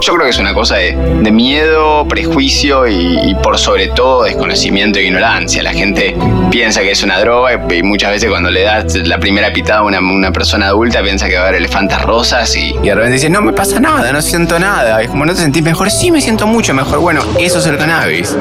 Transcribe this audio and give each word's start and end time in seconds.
Yo 0.00 0.14
creo 0.14 0.24
que 0.24 0.30
es 0.30 0.38
una 0.38 0.54
cosa 0.54 0.76
de, 0.76 0.94
miedo, 1.32 2.06
prejuicio 2.06 2.86
y, 2.86 3.34
por 3.42 3.58
sobre 3.58 3.88
todo 3.88 4.24
desconocimiento 4.24 4.98
e 4.98 5.04
ignorancia. 5.04 5.62
La 5.62 5.72
gente 5.72 6.16
piensa 6.50 6.80
que 6.82 6.92
es 6.92 7.02
una 7.02 7.18
droga 7.18 7.52
y, 7.70 7.82
muchas 7.82 8.12
veces 8.12 8.30
cuando 8.30 8.50
le 8.50 8.62
das 8.62 8.94
la 8.94 9.18
primera 9.18 9.52
pitada 9.52 9.80
a 9.80 9.82
una, 9.82 10.32
persona 10.32 10.66
adulta 10.66 11.02
piensa 11.02 11.28
que 11.28 11.36
va 11.36 11.44
a 11.44 11.48
haber 11.48 11.56
elefantes 11.56 12.00
rosas 12.02 12.54
y, 12.56 12.74
y 12.82 12.88
de 12.88 12.94
repente 12.94 13.14
dice, 13.14 13.30
no 13.30 13.42
me 13.42 13.52
pasa 13.52 13.80
nada, 13.80 14.12
no 14.12 14.22
siento 14.22 14.58
nada. 14.58 15.02
Es 15.02 15.10
como, 15.10 15.24
¿no 15.24 15.34
te 15.34 15.40
sentís 15.40 15.62
mejor? 15.62 15.90
Sí, 15.90 16.10
me 16.10 16.20
siento 16.20 16.46
mucho 16.46 16.74
mejor. 16.74 17.00
Bueno, 17.00 17.22
eso 17.38 17.58
es 17.58 17.66
el 17.66 17.78
cannabis. 17.78 18.36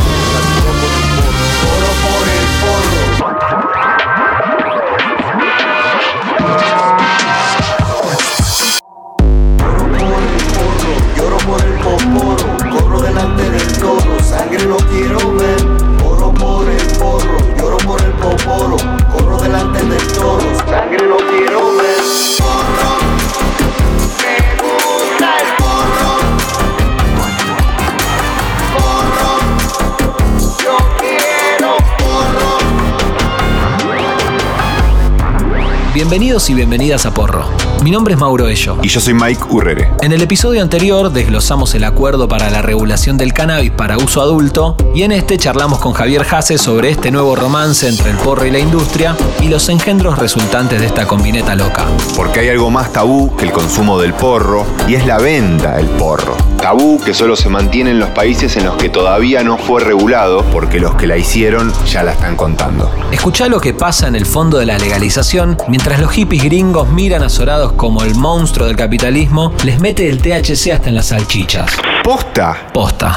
Bienvenidos 35.95 36.49
y 36.49 36.53
bienvenidas 36.53 37.05
a 37.05 37.13
Porro. 37.13 37.45
Mi 37.81 37.89
nombre 37.89 38.15
es 38.15 38.19
Mauro 38.19 38.49
Ello. 38.49 38.75
Y 38.83 38.89
yo 38.89 38.99
soy 38.99 39.13
Mike 39.13 39.45
Urrere. 39.49 39.91
En 40.01 40.11
el 40.11 40.21
episodio 40.21 40.61
anterior 40.61 41.09
desglosamos 41.09 41.73
el 41.73 41.85
acuerdo 41.85 42.27
para 42.27 42.49
la 42.49 42.61
regulación 42.61 43.17
del 43.17 43.31
cannabis 43.31 43.71
para 43.71 43.97
uso 43.97 44.21
adulto 44.21 44.75
y 44.93 45.03
en 45.03 45.13
este 45.13 45.37
charlamos 45.37 45.79
con 45.79 45.93
Javier 45.93 46.25
Jase 46.25 46.57
sobre 46.57 46.89
este 46.89 47.11
nuevo 47.11 47.37
romance 47.37 47.87
entre 47.87 48.11
el 48.11 48.17
porro 48.17 48.45
y 48.45 48.51
la 48.51 48.59
industria 48.59 49.15
y 49.41 49.47
los 49.47 49.69
engendros 49.69 50.19
resultantes 50.19 50.81
de 50.81 50.87
esta 50.87 51.07
combineta 51.07 51.55
loca. 51.55 51.85
Porque 52.17 52.41
hay 52.41 52.49
algo 52.49 52.69
más 52.69 52.91
tabú 52.91 53.33
que 53.37 53.45
el 53.45 53.53
consumo 53.53 53.97
del 53.97 54.13
porro 54.13 54.65
y 54.89 54.95
es 54.95 55.05
la 55.05 55.17
venta 55.17 55.77
del 55.77 55.87
porro. 55.91 56.35
Tabú 56.65 56.99
que 56.99 57.13
solo 57.13 57.35
se 57.35 57.47
mantiene 57.47 57.91
en 57.91 57.99
los 57.99 58.09
países 58.09 58.57
en 58.57 58.65
los 58.65 58.75
que 58.75 58.89
todavía 58.89 59.43
no 59.43 59.55
fue 59.55 59.83
regulado 59.83 60.43
porque 60.51 60.79
los 60.79 60.95
que 60.95 61.05
la 61.05 61.15
hicieron 61.15 61.71
ya 61.85 62.01
la 62.01 62.13
están 62.13 62.35
contando. 62.35 62.91
Escucha 63.11 63.47
lo 63.47 63.61
que 63.61 63.75
pasa 63.75 64.07
en 64.07 64.15
el 64.15 64.25
fondo 64.25 64.57
de 64.57 64.65
la 64.65 64.79
legalización 64.79 65.59
mientras 65.67 65.99
los 65.99 66.11
hippies 66.13 66.43
gringos 66.43 66.89
miran 66.89 67.21
azorados 67.21 67.73
como 67.73 68.01
el 68.01 68.15
monstruo 68.15 68.65
del 68.65 68.75
capitalismo, 68.75 69.53
les 69.63 69.79
mete 69.79 70.09
el 70.09 70.19
THC 70.19 70.71
hasta 70.73 70.89
en 70.89 70.95
las 70.95 71.05
salchichas. 71.09 71.69
¿Posta? 72.03 72.57
Posta. 72.73 73.15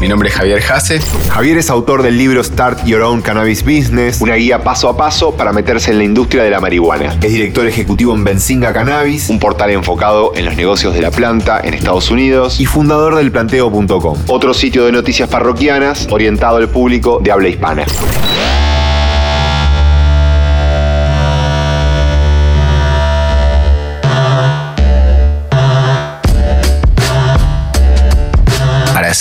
Mi 0.00 0.08
nombre 0.08 0.28
es 0.28 0.34
Javier 0.34 0.60
Jase. 0.60 1.00
Javier 1.30 1.58
es 1.58 1.70
autor 1.70 2.02
del 2.02 2.18
libro 2.18 2.42
Start 2.42 2.84
Your 2.84 3.02
Own 3.02 3.22
Cannabis 3.22 3.62
Business, 3.64 4.20
una 4.20 4.34
guía 4.34 4.62
paso 4.62 4.88
a 4.88 4.96
paso 4.96 5.32
para 5.32 5.52
meterse 5.52 5.92
en 5.92 5.98
la 5.98 6.04
industria 6.04 6.42
de 6.42 6.50
la 6.50 6.60
marihuana. 6.60 7.16
Es 7.22 7.32
director 7.32 7.66
ejecutivo 7.66 8.14
en 8.14 8.24
Benzinga 8.24 8.72
Cannabis, 8.72 9.30
un 9.30 9.38
portal 9.38 9.70
enfocado 9.70 10.32
en 10.34 10.44
los 10.44 10.56
negocios 10.56 10.94
de 10.94 11.00
la 11.00 11.10
planta 11.10 11.60
en 11.62 11.74
Estados 11.74 12.10
Unidos 12.10 12.60
y 12.60 12.66
fundador 12.66 13.16
del 13.16 13.30
planteo.com, 13.30 14.18
otro 14.26 14.52
sitio 14.52 14.84
de 14.84 14.92
noticias 14.92 15.28
parroquianas 15.28 16.08
orientado 16.10 16.56
al 16.56 16.68
público 16.68 17.20
de 17.22 17.32
habla 17.32 17.48
hispana. 17.48 17.84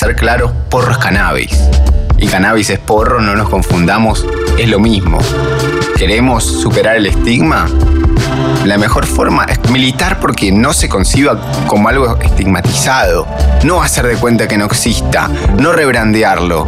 Ser 0.04 0.16
claro, 0.18 0.52
porro 0.70 0.92
es 0.92 0.98
cannabis. 0.98 1.58
Y 2.18 2.28
cannabis 2.28 2.70
es 2.70 2.80
porro, 2.80 3.22
no 3.22 3.36
nos 3.38 3.48
confundamos, 3.48 4.26
es 4.60 4.68
lo 4.68 4.78
mismo. 4.78 5.20
¿Queremos 5.96 6.44
superar 6.44 6.98
el 6.98 7.06
estigma? 7.06 7.70
La 8.66 8.78
mejor 8.78 9.06
forma 9.06 9.46
es 9.46 9.70
militar 9.70 10.20
porque 10.20 10.52
no 10.52 10.74
se 10.74 10.90
conciba 10.90 11.40
como 11.68 11.88
algo 11.88 12.18
estigmatizado, 12.18 13.26
no 13.64 13.82
hacer 13.82 14.08
de 14.08 14.16
cuenta 14.18 14.46
que 14.46 14.58
no 14.58 14.66
exista, 14.66 15.30
no 15.58 15.72
rebrandearlo. 15.72 16.68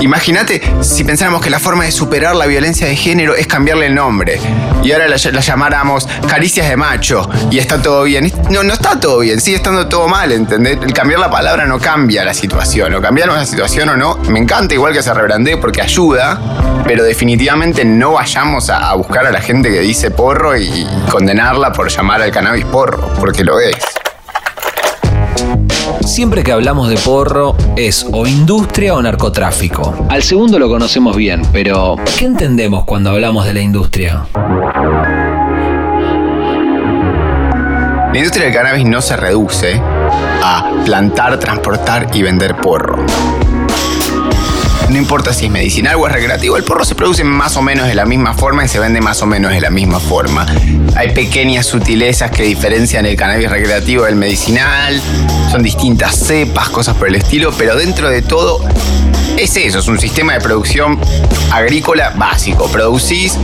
Imagínate 0.00 0.60
si 0.80 1.04
pensáramos 1.04 1.42
que 1.42 1.50
la 1.50 1.58
forma 1.58 1.84
de 1.84 1.92
superar 1.92 2.36
la 2.36 2.46
violencia 2.46 2.86
de 2.86 2.96
género 2.96 3.34
es 3.34 3.46
cambiarle 3.46 3.86
el 3.86 3.94
nombre 3.94 4.38
y 4.84 4.92
ahora 4.92 5.08
la, 5.08 5.16
llamáramos 5.16 6.06
caricias 6.28 6.68
de 6.68 6.76
macho 6.76 7.28
y 7.50 7.58
está 7.58 7.80
todo 7.80 8.04
bien. 8.04 8.30
No, 8.50 8.62
no 8.62 8.74
está 8.74 9.00
todo 9.00 9.20
bien, 9.20 9.40
sigue 9.40 9.56
estando 9.56 9.88
todo 9.88 10.08
mal, 10.08 10.30
¿entendés? 10.30 10.78
El 10.82 10.92
cambiar 10.92 11.20
la 11.20 11.30
palabra 11.30 11.64
no 11.64 11.78
cambia 11.78 12.24
la 12.24 12.34
situación, 12.34 12.94
o 12.94 13.00
cambiar 13.00 13.30
una 13.30 13.46
situación 13.46 13.88
o 13.88 13.96
no. 13.96 14.16
Me 14.28 14.38
encanta 14.38 14.74
igual 14.74 14.92
que 14.92 15.02
se 15.02 15.12
rebrandee 15.14 15.56
porque 15.56 15.80
ayuda, 15.80 16.38
pero 16.86 17.02
definitivamente 17.02 17.84
no 17.84 18.12
vayamos 18.12 18.68
a 18.68 18.92
buscar 18.94 19.26
a 19.26 19.30
la 19.30 19.40
gente 19.40 19.70
que 19.70 19.80
dice 19.80 20.10
porro 20.10 20.56
y 20.56 20.86
condenarla 21.10 21.72
por 21.72 21.88
llamar 21.88 22.20
al 22.20 22.30
cannabis 22.30 22.66
porro, 22.66 23.14
porque 23.18 23.42
lo 23.42 23.58
es. 23.60 23.76
Siempre 26.04 26.44
que 26.44 26.52
hablamos 26.52 26.90
de 26.90 26.96
porro 26.98 27.56
es 27.76 28.06
o 28.12 28.26
industria 28.26 28.94
o 28.94 29.02
narcotráfico. 29.02 30.06
Al 30.08 30.22
segundo 30.22 30.58
lo 30.58 30.68
conocemos 30.68 31.16
bien, 31.16 31.42
pero 31.52 31.96
¿qué 32.18 32.26
entendemos 32.26 32.84
cuando 32.84 33.10
hablamos 33.10 33.46
de 33.46 33.54
la 33.54 33.60
industria? 33.60 34.26
La 38.12 38.18
industria 38.18 38.44
del 38.44 38.54
cannabis 38.54 38.84
no 38.84 39.00
se 39.00 39.16
reduce 39.16 39.80
a 39.80 40.70
plantar, 40.84 41.38
transportar 41.38 42.08
y 42.12 42.22
vender 42.22 42.54
porro. 42.56 43.04
No 44.88 44.98
importa 44.98 45.32
si 45.32 45.46
es 45.46 45.50
medicinal 45.50 45.96
o 45.96 46.06
es 46.06 46.12
recreativo, 46.12 46.56
el 46.56 46.64
porro 46.64 46.84
se 46.84 46.94
produce 46.94 47.24
más 47.24 47.56
o 47.56 47.62
menos 47.62 47.88
de 47.88 47.94
la 47.94 48.04
misma 48.04 48.34
forma 48.34 48.64
y 48.64 48.68
se 48.68 48.78
vende 48.78 49.00
más 49.00 49.22
o 49.22 49.26
menos 49.26 49.52
de 49.52 49.60
la 49.60 49.70
misma 49.70 49.98
forma. 49.98 50.46
Hay 50.94 51.12
pequeñas 51.12 51.66
sutilezas 51.66 52.30
que 52.30 52.42
diferencian 52.42 53.06
el 53.06 53.16
cannabis 53.16 53.50
recreativo 53.50 54.04
del 54.04 54.16
medicinal, 54.16 55.00
son 55.50 55.62
distintas 55.62 56.16
cepas, 56.16 56.68
cosas 56.68 56.96
por 56.96 57.08
el 57.08 57.14
estilo, 57.16 57.52
pero 57.56 57.76
dentro 57.76 58.10
de 58.10 58.22
todo 58.22 58.60
es 59.36 59.56
eso, 59.56 59.78
es 59.78 59.88
un 59.88 59.98
sistema 59.98 60.34
de 60.34 60.40
producción 60.40 60.98
agrícola 61.52 62.10
básico. 62.16 62.68
Producís 62.68 63.36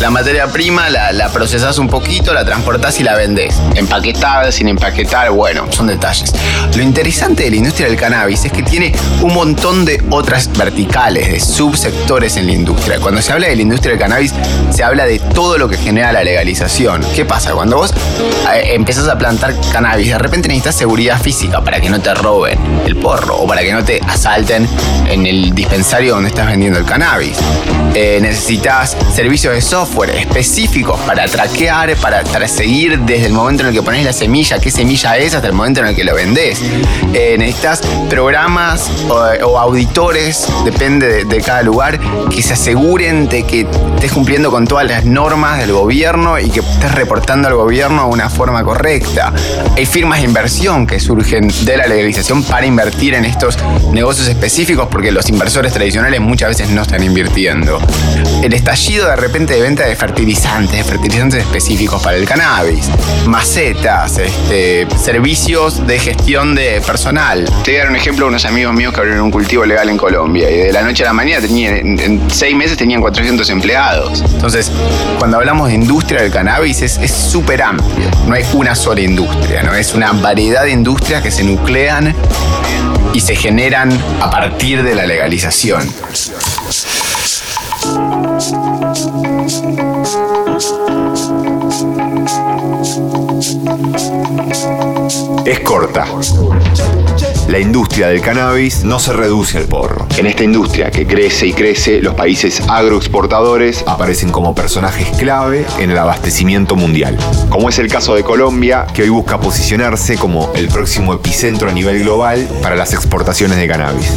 la 0.00 0.10
materia 0.10 0.46
prima, 0.48 0.90
la, 0.90 1.12
la 1.12 1.28
procesás 1.28 1.78
un 1.78 1.88
poquito, 1.88 2.32
la 2.32 2.44
transportás 2.44 3.00
y 3.00 3.04
la 3.04 3.14
vendés. 3.14 3.60
Empaquetada, 3.74 4.50
sin 4.52 4.68
empaquetar, 4.68 5.30
bueno, 5.30 5.66
son 5.70 5.86
detalles. 5.86 6.32
Lo 6.74 6.82
interesante 6.82 7.44
de 7.44 7.50
la 7.50 7.56
industria 7.56 7.88
del 7.88 7.96
cannabis 7.96 8.44
es 8.44 8.52
que 8.52 8.62
tiene 8.62 8.92
un 9.22 9.34
montón 9.34 9.84
de 9.84 10.02
otras 10.10 10.50
verticales, 10.56 11.30
de 11.30 11.40
subsectores 11.40 12.36
en 12.36 12.46
la 12.46 12.52
industria. 12.52 12.98
Cuando 13.00 13.22
se 13.22 13.32
habla 13.32 13.48
de 13.48 13.56
la 13.56 13.62
industria 13.62 13.92
del 13.92 14.00
cannabis, 14.00 14.34
se 14.70 14.82
habla 14.82 15.06
de 15.06 15.18
todo 15.18 15.58
lo 15.58 15.68
que 15.68 15.76
genera 15.76 16.12
la 16.12 16.24
legalización. 16.24 17.04
¿Qué 17.14 17.24
pasa? 17.24 17.52
Cuando 17.52 17.76
vos 17.76 17.92
eh, 18.54 18.74
empezás 18.74 19.08
a 19.08 19.18
plantar 19.18 19.54
cannabis, 19.72 20.08
de 20.08 20.18
repente 20.18 20.48
necesitas 20.48 20.74
seguridad 20.74 21.20
física 21.20 21.62
para 21.62 21.80
que 21.80 21.90
no 21.90 22.00
te 22.00 22.14
roben 22.14 22.58
el 22.86 22.96
porro 22.96 23.36
o 23.36 23.46
para 23.46 23.62
que 23.62 23.72
no 23.72 23.84
te 23.84 24.00
asalten 24.06 24.68
en 25.08 25.26
el 25.26 25.33
dispensario 25.52 26.14
donde 26.14 26.28
estás 26.28 26.46
vendiendo 26.46 26.78
el 26.78 26.84
cannabis. 26.84 27.38
Eh, 27.94 28.18
necesitas 28.20 28.96
servicios 29.14 29.54
de 29.54 29.60
software 29.60 30.10
específicos 30.10 30.98
para 31.00 31.26
traquear, 31.26 31.94
para, 31.96 32.24
para, 32.24 32.48
seguir 32.48 32.98
desde 33.00 33.26
el 33.26 33.32
momento 33.32 33.62
en 33.62 33.68
el 33.68 33.74
que 33.74 33.82
pones 33.82 34.04
la 34.04 34.12
semilla, 34.12 34.58
qué 34.58 34.70
semilla 34.70 35.16
es, 35.16 35.34
hasta 35.34 35.46
el 35.46 35.52
momento 35.52 35.80
en 35.80 35.86
el 35.86 35.94
que 35.94 36.02
lo 36.02 36.14
vendés. 36.14 36.60
Eh, 37.12 37.36
necesitas 37.38 37.82
programas 38.10 38.90
o, 39.08 39.58
auditores, 39.58 40.48
depende 40.64 41.24
de, 41.24 41.40
cada 41.40 41.62
lugar, 41.62 42.00
que 42.30 42.42
se 42.42 42.54
aseguren 42.54 43.28
de 43.28 43.44
que 43.44 43.66
estés 43.94 44.12
cumpliendo 44.12 44.50
con 44.50 44.66
todas 44.66 44.88
las 44.88 45.04
normas 45.04 45.58
del 45.58 45.72
gobierno 45.72 46.38
y 46.40 46.50
que 46.50 46.60
estés 46.60 46.92
reportando 46.92 47.46
al 47.46 47.54
gobierno 47.54 48.08
de 48.08 48.08
una 48.08 48.28
forma 48.28 48.64
correcta. 48.64 49.32
Hay 49.76 49.86
firmas 49.86 50.18
de 50.20 50.26
inversión 50.26 50.86
que 50.86 50.98
surgen 50.98 51.48
de 51.64 51.76
la 51.76 51.86
legalización 51.86 52.42
para 52.42 52.66
invertir 52.66 53.14
en 53.14 53.24
estos 53.24 53.56
negocios 53.92 54.26
específicos 54.26 54.88
porque 54.90 55.12
los 55.12 55.23
inversores 55.28 55.72
tradicionales 55.72 56.20
muchas 56.20 56.50
veces 56.50 56.70
no 56.70 56.82
están 56.82 57.02
invirtiendo. 57.02 57.78
El 58.42 58.52
estallido 58.52 59.08
de 59.08 59.16
repente 59.16 59.54
de 59.54 59.62
venta 59.62 59.84
de 59.84 59.96
fertilizantes, 59.96 60.78
de 60.78 60.84
fertilizantes 60.84 61.40
específicos 61.40 62.02
para 62.02 62.16
el 62.16 62.26
cannabis, 62.26 62.88
macetas, 63.26 64.18
este, 64.18 64.86
servicios 64.96 65.86
de 65.86 65.98
gestión 65.98 66.54
de 66.54 66.80
personal. 66.86 67.44
Te 67.64 67.72
voy 67.72 67.76
a 67.76 67.78
dar 67.80 67.90
un 67.90 67.96
ejemplo 67.96 68.26
de 68.26 68.28
unos 68.30 68.44
amigos 68.44 68.74
míos 68.74 68.92
que 68.92 69.00
abrieron 69.00 69.24
un 69.24 69.30
cultivo 69.30 69.64
legal 69.64 69.88
en 69.88 69.96
Colombia 69.96 70.50
y 70.50 70.58
de 70.58 70.72
la 70.72 70.82
noche 70.82 71.02
a 71.04 71.06
la 71.06 71.12
mañana 71.12 71.40
tenían, 71.46 71.98
en, 71.98 72.22
seis 72.30 72.54
meses 72.54 72.76
tenían 72.76 73.00
400 73.00 73.48
empleados. 73.50 74.22
Entonces, 74.32 74.70
cuando 75.18 75.38
hablamos 75.38 75.68
de 75.68 75.74
industria 75.74 76.22
del 76.22 76.30
cannabis 76.30 76.82
es 76.82 77.10
súper 77.10 77.62
amplio. 77.62 78.10
No 78.26 78.34
hay 78.34 78.44
una 78.54 78.74
sola 78.74 79.00
industria, 79.00 79.62
¿no? 79.62 79.74
Es 79.74 79.94
una 79.94 80.12
variedad 80.12 80.64
de 80.64 80.70
industrias 80.70 81.22
que 81.22 81.30
se 81.30 81.44
nuclean 81.44 82.14
y 83.14 83.20
se 83.20 83.36
generan 83.36 83.90
a 84.20 84.30
partir 84.30 84.82
de 84.82 84.94
la 84.94 85.06
legalización. 85.06 85.88
es 95.46 95.60
corta. 95.60 96.06
La 97.48 97.58
industria 97.58 98.08
del 98.08 98.22
cannabis 98.22 98.84
no 98.84 98.98
se 98.98 99.12
reduce 99.12 99.58
al 99.58 99.64
porro. 99.64 100.06
En 100.16 100.26
esta 100.26 100.44
industria 100.44 100.90
que 100.90 101.06
crece 101.06 101.46
y 101.46 101.52
crece, 101.52 102.00
los 102.00 102.14
países 102.14 102.62
agroexportadores 102.68 103.84
aparecen 103.86 104.30
como 104.30 104.54
personajes 104.54 105.08
clave 105.18 105.66
en 105.78 105.90
el 105.90 105.98
abastecimiento 105.98 106.74
mundial. 106.74 107.18
Como 107.50 107.68
es 107.68 107.78
el 107.78 107.88
caso 107.88 108.14
de 108.14 108.22
Colombia, 108.22 108.86
que 108.94 109.02
hoy 109.02 109.10
busca 109.10 109.38
posicionarse 109.38 110.16
como 110.16 110.52
el 110.54 110.68
próximo 110.68 111.12
epicentro 111.12 111.68
a 111.68 111.72
nivel 111.72 112.00
global 112.02 112.48
para 112.62 112.76
las 112.76 112.94
exportaciones 112.94 113.58
de 113.58 113.68
cannabis. 113.68 114.10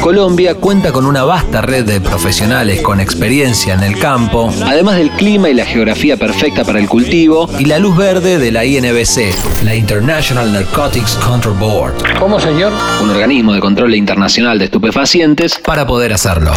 Colombia 0.00 0.54
cuenta 0.54 0.92
con 0.92 1.06
una 1.06 1.24
vasta 1.24 1.62
red 1.62 1.84
de 1.84 2.00
profesionales 2.00 2.80
con 2.80 3.00
experiencia 3.00 3.74
en 3.74 3.82
el 3.82 3.98
campo, 3.98 4.52
además 4.64 4.96
del 4.96 5.10
clima 5.10 5.48
y 5.48 5.54
la 5.54 5.64
geografía 5.64 6.16
perfecta 6.16 6.64
para 6.64 6.78
el 6.78 6.88
cultivo 6.88 7.48
y 7.58 7.64
la 7.64 7.78
luz 7.78 7.96
verde 7.96 8.38
de 8.38 8.52
la 8.52 8.64
INBC, 8.64 9.64
la 9.64 9.74
International 9.74 10.52
Narcotics 10.52 11.14
Control 11.16 11.56
Board. 11.58 11.94
¿Cómo, 12.18 12.38
señor? 12.38 12.72
Un 13.02 13.10
organismo 13.10 13.52
de 13.52 13.60
control 13.60 13.94
internacional 13.94 14.58
de 14.58 14.66
estupefacientes 14.66 15.58
para 15.58 15.86
poder 15.86 16.12
hacerlo. 16.12 16.52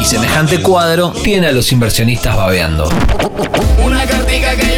Y 0.00 0.04
semejante 0.04 0.60
cuadro 0.62 1.12
tiene 1.22 1.48
a 1.48 1.52
los 1.52 1.70
inversionistas 1.70 2.36
babeando. 2.36 2.88
Una 3.84 4.04
cartica 4.06 4.56
que 4.56 4.71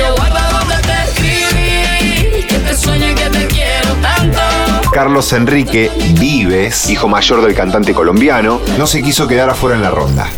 Carlos 4.94 5.32
Enrique 5.32 5.91
Vives, 6.20 6.88
hijo 6.88 7.08
mayor 7.08 7.43
del 7.43 7.52
cantante 7.52 7.93
colombiano, 7.93 8.61
no 8.79 8.87
se 8.87 9.02
quiso 9.02 9.26
quedar 9.26 9.50
afuera 9.50 9.75
en 9.75 9.82
la 9.82 9.91
ronda. 9.91 10.31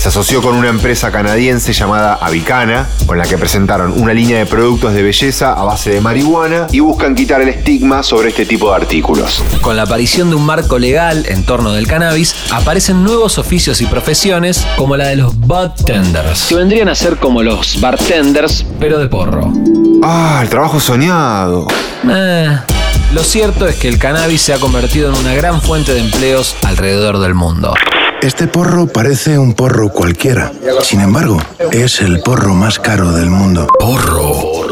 Se 0.00 0.08
asoció 0.08 0.42
con 0.42 0.56
una 0.56 0.68
empresa 0.68 1.12
canadiense 1.12 1.72
llamada 1.72 2.14
Avicana, 2.14 2.88
con 3.06 3.18
la 3.18 3.24
que 3.24 3.38
presentaron 3.38 3.92
una 3.92 4.12
línea 4.12 4.38
de 4.40 4.46
productos 4.46 4.92
de 4.92 5.04
belleza 5.04 5.52
a 5.52 5.62
base 5.62 5.90
de 5.90 6.00
marihuana 6.00 6.66
y 6.72 6.80
buscan 6.80 7.14
quitar 7.14 7.40
el 7.40 7.50
estigma 7.50 8.02
sobre 8.02 8.30
este 8.30 8.44
tipo 8.44 8.70
de 8.70 8.74
artículos. 8.74 9.44
Con 9.60 9.76
la 9.76 9.82
aparición 9.82 10.28
de 10.30 10.34
un 10.34 10.44
marco 10.44 10.80
legal 10.80 11.24
en 11.28 11.44
torno 11.44 11.70
del 11.70 11.86
cannabis, 11.86 12.34
aparecen 12.50 13.04
nuevos 13.04 13.38
oficios 13.38 13.80
y 13.80 13.86
profesiones 13.86 14.66
como 14.76 14.96
la 14.96 15.06
de 15.06 15.14
los 15.14 15.38
bartenders, 15.46 16.46
que 16.48 16.56
vendrían 16.56 16.88
a 16.88 16.96
ser 16.96 17.18
como 17.18 17.44
los 17.44 17.80
bartenders, 17.80 18.66
pero 18.80 18.98
de 18.98 19.06
porro. 19.06 19.52
Ah, 20.02 20.40
el 20.42 20.48
trabajo 20.48 20.80
soñado. 20.80 21.68
Eh, 22.10 22.58
lo 23.12 23.22
cierto 23.22 23.66
es 23.66 23.76
que 23.76 23.88
el 23.88 23.98
cannabis 23.98 24.42
se 24.42 24.54
ha 24.54 24.58
convertido 24.58 25.10
en 25.10 25.18
una 25.18 25.34
gran 25.34 25.60
fuente 25.60 25.92
de 25.92 26.00
empleos 26.00 26.56
alrededor 26.62 27.18
del 27.18 27.34
mundo. 27.34 27.74
Este 28.22 28.46
porro 28.46 28.86
parece 28.86 29.38
un 29.38 29.54
porro 29.54 29.90
cualquiera. 29.90 30.52
Sin 30.82 31.00
embargo, 31.00 31.38
es 31.72 32.00
el 32.00 32.20
porro 32.20 32.54
más 32.54 32.78
caro 32.78 33.12
del 33.12 33.30
mundo. 33.30 33.66
Porro. 33.78 34.71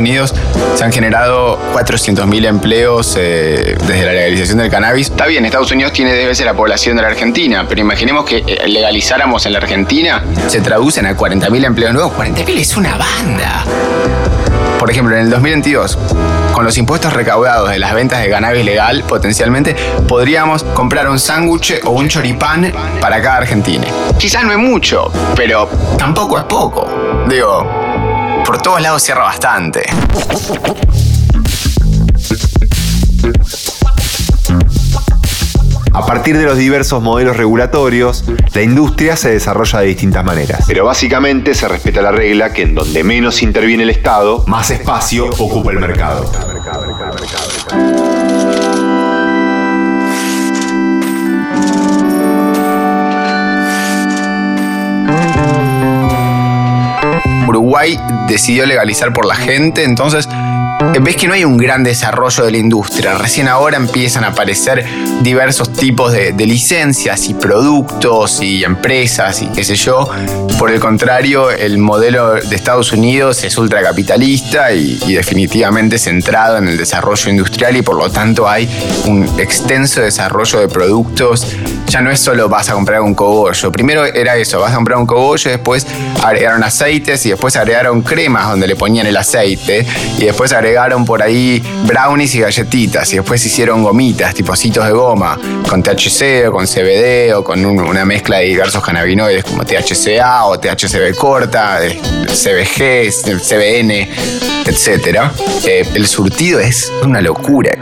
Unidos 0.00 0.34
se 0.74 0.84
han 0.84 0.92
generado 0.92 1.58
400.000 1.72 2.46
empleos 2.46 3.14
eh, 3.16 3.76
desde 3.86 4.04
la 4.04 4.12
legalización 4.12 4.58
del 4.58 4.70
cannabis. 4.70 5.10
Está 5.10 5.26
bien, 5.26 5.44
Estados 5.44 5.70
Unidos 5.70 5.92
tiene 5.92 6.12
10 6.14 6.28
veces 6.28 6.46
la 6.46 6.54
población 6.54 6.96
de 6.96 7.02
la 7.02 7.08
Argentina, 7.08 7.66
pero 7.68 7.80
imaginemos 7.80 8.24
que 8.24 8.38
eh, 8.38 8.66
legalizáramos 8.66 9.46
en 9.46 9.52
la 9.52 9.58
Argentina, 9.58 10.24
se 10.48 10.60
traducen 10.60 11.06
a 11.06 11.16
40.000 11.16 11.64
empleos 11.64 11.92
nuevos. 11.92 12.12
40.000 12.14 12.58
es 12.58 12.76
una 12.76 12.96
banda. 12.96 13.64
Por 14.80 14.90
ejemplo, 14.90 15.14
en 15.14 15.24
el 15.24 15.30
2022, 15.30 15.98
con 16.54 16.64
los 16.64 16.78
impuestos 16.78 17.12
recaudados 17.12 17.68
de 17.68 17.78
las 17.78 17.92
ventas 17.92 18.22
de 18.22 18.30
cannabis 18.30 18.64
legal, 18.64 19.04
potencialmente 19.04 19.76
podríamos 20.08 20.64
comprar 20.64 21.08
un 21.08 21.18
sándwich 21.18 21.80
o 21.84 21.90
un 21.90 22.08
choripán 22.08 22.72
para 22.98 23.20
cada 23.20 23.36
argentino. 23.36 23.84
Quizás 24.18 24.42
no 24.44 24.52
es 24.52 24.58
mucho, 24.58 25.12
pero 25.36 25.68
tampoco 25.98 26.38
es 26.38 26.44
poco. 26.44 26.88
Digo, 27.28 27.89
por 28.50 28.60
todos 28.60 28.82
lados 28.82 29.00
cierra 29.00 29.22
bastante. 29.22 29.88
A 35.92 36.04
partir 36.04 36.36
de 36.36 36.42
los 36.46 36.58
diversos 36.58 37.00
modelos 37.00 37.36
regulatorios, 37.36 38.24
la 38.52 38.62
industria 38.62 39.16
se 39.16 39.30
desarrolla 39.30 39.78
de 39.78 39.86
distintas 39.86 40.24
maneras. 40.24 40.64
Pero 40.66 40.84
básicamente 40.84 41.54
se 41.54 41.68
respeta 41.68 42.02
la 42.02 42.10
regla 42.10 42.52
que 42.52 42.62
en 42.62 42.74
donde 42.74 43.04
menos 43.04 43.40
interviene 43.42 43.84
el 43.84 43.90
Estado, 43.90 44.42
más 44.48 44.72
espacio 44.72 45.26
ocupa 45.38 45.70
el 45.70 45.78
mercado. 45.78 46.28
Uruguay 57.50 57.98
decidió 58.28 58.66
legalizar 58.66 59.12
por 59.12 59.26
la 59.26 59.34
gente, 59.34 59.84
entonces 59.84 60.28
ves 61.00 61.16
que 61.16 61.28
no 61.28 61.34
hay 61.34 61.44
un 61.44 61.56
gran 61.56 61.84
desarrollo 61.84 62.44
de 62.44 62.52
la 62.52 62.58
industria. 62.58 63.14
Recién 63.14 63.48
ahora 63.48 63.76
empiezan 63.76 64.24
a 64.24 64.28
aparecer 64.28 64.84
diversos 65.20 65.72
tipos 65.72 66.12
de, 66.12 66.32
licencias 66.40 67.28
y 67.28 67.34
productos 67.34 68.40
y 68.40 68.64
empresas 68.64 69.42
y 69.42 69.46
qué 69.48 69.62
sé 69.62 69.76
yo. 69.76 70.08
Por 70.58 70.70
el 70.70 70.80
contrario, 70.80 71.50
el 71.50 71.78
modelo 71.78 72.34
de 72.34 72.56
Estados 72.56 72.92
Unidos 72.92 73.44
es 73.44 73.56
ultracapitalista 73.56 74.72
y, 74.72 74.98
y 75.06 75.14
definitivamente 75.14 75.98
centrado 75.98 76.58
en 76.58 76.68
el 76.68 76.76
desarrollo 76.76 77.30
industrial 77.30 77.76
y 77.76 77.82
por 77.82 77.96
lo 77.96 78.10
tanto 78.10 78.48
hay 78.48 78.68
un 79.06 79.24
extenso 79.38 80.00
desarrollo 80.00 80.60
de 80.60 80.68
productos. 80.68 81.46
Ya 81.88 82.00
no 82.00 82.10
es 82.10 82.20
solo 82.20 82.48
vas 82.48 82.68
a 82.70 82.72
comprar 82.72 83.02
un 83.02 83.14
cogollo. 83.14 83.70
Primero 83.70 84.04
era 84.04 84.36
eso, 84.36 84.60
vas 84.60 84.72
a 84.72 84.76
comprar 84.76 84.98
un 84.98 85.06
cogollo, 85.06 85.50
después 85.50 85.86
agregaron 86.22 86.64
aceites 86.64 87.24
y 87.26 87.30
después 87.30 87.56
agregaron 87.56 88.02
cremas 88.02 88.48
donde 88.48 88.66
le 88.66 88.76
ponían 88.76 89.06
el 89.06 89.16
aceite 89.16 89.86
y 90.18 90.24
después 90.24 90.52
agregaron 90.52 90.69
por 91.06 91.22
ahí 91.22 91.62
brownies 91.86 92.34
y 92.36 92.40
galletitas 92.40 93.12
y 93.12 93.16
después 93.16 93.44
hicieron 93.44 93.82
gomitas, 93.82 94.34
tipocitos 94.34 94.84
de 94.86 94.92
goma, 94.92 95.38
con 95.68 95.82
THC 95.82 96.48
o 96.48 96.52
con 96.52 96.66
CBD 96.66 97.34
o 97.34 97.42
con 97.42 97.64
un- 97.64 97.80
una 97.80 98.04
mezcla 98.04 98.38
de 98.38 98.44
diversos 98.46 98.82
cannabinoides 98.84 99.44
como 99.44 99.64
THCA 99.64 100.44
o 100.46 100.58
THCB 100.58 101.14
corta, 101.16 101.78
CBG, 102.28 103.10
CBN, 103.40 104.08
etc. 104.66 105.30
Eh, 105.66 105.88
el 105.94 106.06
surtido 106.06 106.60
es 106.60 106.90
una 107.02 107.20
locura. 107.20 107.72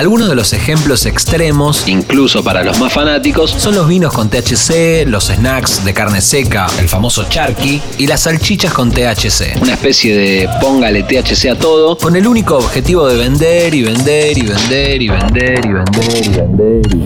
Algunos 0.00 0.30
de 0.30 0.34
los 0.34 0.54
ejemplos 0.54 1.04
extremos, 1.04 1.86
incluso 1.86 2.42
para 2.42 2.64
los 2.64 2.80
más 2.80 2.90
fanáticos, 2.90 3.50
son 3.50 3.74
los 3.74 3.86
vinos 3.86 4.14
con 4.14 4.30
THC, 4.30 5.06
los 5.06 5.26
snacks 5.26 5.84
de 5.84 5.92
carne 5.92 6.22
seca, 6.22 6.68
el 6.78 6.88
famoso 6.88 7.28
charqui, 7.28 7.82
y 7.98 8.06
las 8.06 8.22
salchichas 8.22 8.72
con 8.72 8.90
THC. 8.90 9.60
Una 9.60 9.74
especie 9.74 10.16
de 10.16 10.48
póngale 10.58 11.02
THC 11.02 11.50
a 11.50 11.54
todo, 11.54 11.98
con 11.98 12.16
el 12.16 12.26
único 12.26 12.56
objetivo 12.56 13.08
de 13.08 13.18
vender 13.18 13.74
y 13.74 13.82
vender 13.82 14.38
y 14.38 14.46
vender 14.46 15.02
y 15.02 15.08
vender 15.10 15.66
y 15.66 15.72
vender 15.74 16.26
y 16.26 16.28
vender 16.30 16.80
y 16.94 17.04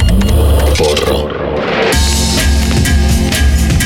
porro. 0.79 1.34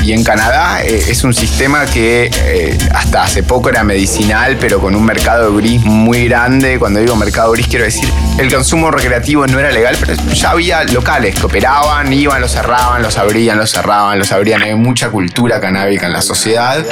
Y 0.08 0.14
en 0.14 0.24
Canadá 0.24 0.82
eh, 0.82 1.04
es 1.10 1.22
un 1.22 1.34
sistema 1.34 1.84
que 1.84 2.30
eh, 2.32 2.78
hasta 2.94 3.24
hace 3.24 3.42
poco 3.42 3.68
era 3.68 3.84
medicinal, 3.84 4.56
pero 4.58 4.80
con 4.80 4.94
un 4.94 5.04
mercado 5.04 5.54
gris 5.54 5.84
muy 5.84 6.26
grande. 6.26 6.78
Cuando 6.78 6.98
digo 7.00 7.14
mercado 7.14 7.52
gris, 7.52 7.68
quiero 7.68 7.84
decir, 7.84 8.08
el 8.38 8.50
consumo 8.50 8.90
recreativo 8.90 9.46
no 9.46 9.58
era 9.58 9.70
legal, 9.70 9.98
pero 10.00 10.14
ya 10.32 10.52
había 10.52 10.82
locales 10.84 11.38
que 11.38 11.44
operaban, 11.44 12.10
iban, 12.10 12.40
los 12.40 12.52
cerraban, 12.52 13.02
los 13.02 13.18
abrían, 13.18 13.58
los 13.58 13.70
cerraban, 13.70 14.18
los 14.18 14.32
abrían. 14.32 14.62
Hay 14.62 14.74
mucha 14.76 15.10
cultura 15.10 15.60
canábica 15.60 16.06
en 16.06 16.14
la 16.14 16.22
sociedad. 16.22 16.82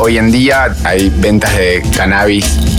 Hoy 0.00 0.18
en 0.18 0.32
día 0.32 0.74
hay 0.82 1.12
ventas 1.14 1.56
de 1.56 1.80
cannabis 1.96 2.69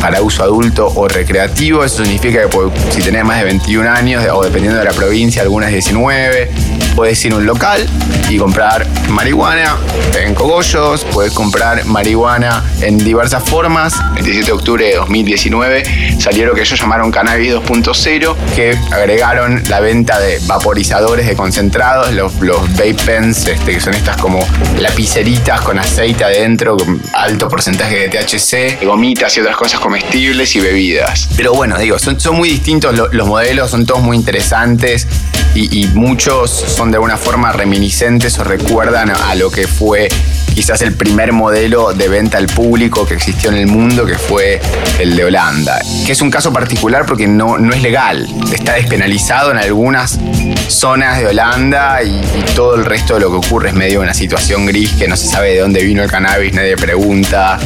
para 0.00 0.22
uso 0.22 0.42
adulto 0.42 0.90
o 0.94 1.08
recreativo. 1.08 1.84
Eso 1.84 2.04
significa 2.04 2.48
que 2.48 2.58
si 2.90 3.02
tenés 3.02 3.24
más 3.24 3.38
de 3.38 3.44
21 3.44 3.88
años, 3.88 4.24
o 4.32 4.42
dependiendo 4.42 4.78
de 4.78 4.84
la 4.84 4.92
provincia, 4.92 5.42
algunas 5.42 5.70
19, 5.70 6.50
puedes 6.94 7.24
ir 7.24 7.32
a 7.32 7.36
un 7.36 7.46
local 7.46 7.86
y 8.28 8.38
comprar 8.38 8.86
marihuana 9.08 9.76
en 10.20 10.34
cogollos, 10.34 11.04
puedes 11.12 11.32
comprar 11.32 11.84
marihuana 11.84 12.64
en 12.80 12.98
diversas 12.98 13.42
formas. 13.48 13.94
El 14.16 14.24
17 14.24 14.46
de 14.46 14.52
octubre 14.52 14.84
de 14.84 14.96
2019 14.96 16.18
salió 16.18 16.46
lo 16.46 16.54
que 16.54 16.62
ellos 16.62 16.80
llamaron 16.80 17.10
Cannabis 17.10 17.54
2.0, 17.54 18.36
que 18.54 18.76
agregaron 18.90 19.62
la 19.68 19.80
venta 19.80 20.18
de 20.18 20.38
vaporizadores 20.46 21.26
de 21.26 21.36
concentrados, 21.36 22.12
los, 22.12 22.38
vape 22.38 22.94
pens, 22.94 23.46
este, 23.46 23.74
que 23.74 23.80
son 23.80 23.94
estas 23.94 24.16
como 24.16 24.46
lapiceritas 24.78 25.60
con 25.60 25.78
aceite 25.78 26.24
adentro, 26.24 26.76
con 26.76 27.00
alto 27.14 27.48
porcentaje 27.48 28.08
de 28.08 28.08
THC, 28.08 28.84
gomitas 28.84 29.36
y 29.36 29.40
otras 29.40 29.56
cosas 29.56 29.80
comestibles 29.88 30.54
y 30.54 30.60
bebidas. 30.60 31.30
Pero 31.34 31.54
bueno, 31.54 31.78
digo, 31.78 31.98
son, 31.98 32.20
son 32.20 32.36
muy 32.36 32.50
distintos 32.50 32.94
los 33.10 33.26
modelos, 33.26 33.70
son 33.70 33.86
todos 33.86 34.02
muy 34.02 34.18
interesantes 34.18 35.06
y, 35.54 35.80
y 35.80 35.86
muchos 35.86 36.50
son 36.50 36.90
de 36.90 36.96
alguna 36.96 37.16
forma 37.16 37.52
reminiscentes 37.52 38.38
o 38.38 38.44
recuerdan 38.44 39.10
a 39.10 39.34
lo 39.34 39.50
que 39.50 39.66
fue 39.66 40.10
quizás 40.58 40.82
el 40.82 40.96
primer 40.96 41.32
modelo 41.32 41.92
de 41.94 42.08
venta 42.08 42.36
al 42.36 42.48
público 42.48 43.06
que 43.06 43.14
existió 43.14 43.48
en 43.50 43.58
el 43.58 43.68
mundo, 43.68 44.04
que 44.04 44.18
fue 44.18 44.60
el 44.98 45.14
de 45.14 45.24
Holanda. 45.24 45.78
Que 46.04 46.10
es 46.10 46.20
un 46.20 46.32
caso 46.32 46.52
particular 46.52 47.06
porque 47.06 47.28
no, 47.28 47.58
no 47.58 47.72
es 47.72 47.80
legal. 47.80 48.26
Está 48.52 48.72
despenalizado 48.72 49.52
en 49.52 49.58
algunas 49.58 50.18
zonas 50.66 51.20
de 51.20 51.28
Holanda 51.28 52.02
y, 52.02 52.20
todo 52.56 52.74
el 52.74 52.84
resto 52.84 53.14
de 53.14 53.20
lo 53.20 53.30
que 53.30 53.46
ocurre 53.46 53.68
es 53.68 53.74
medio 53.76 54.00
una 54.00 54.14
situación 54.14 54.66
gris 54.66 54.94
que 54.94 55.06
no 55.06 55.16
se 55.16 55.28
sabe 55.28 55.50
de 55.50 55.60
dónde 55.60 55.80
vino 55.84 56.02
el 56.02 56.10
cannabis, 56.10 56.52
nadie 56.52 56.76
pregunta 56.76 57.56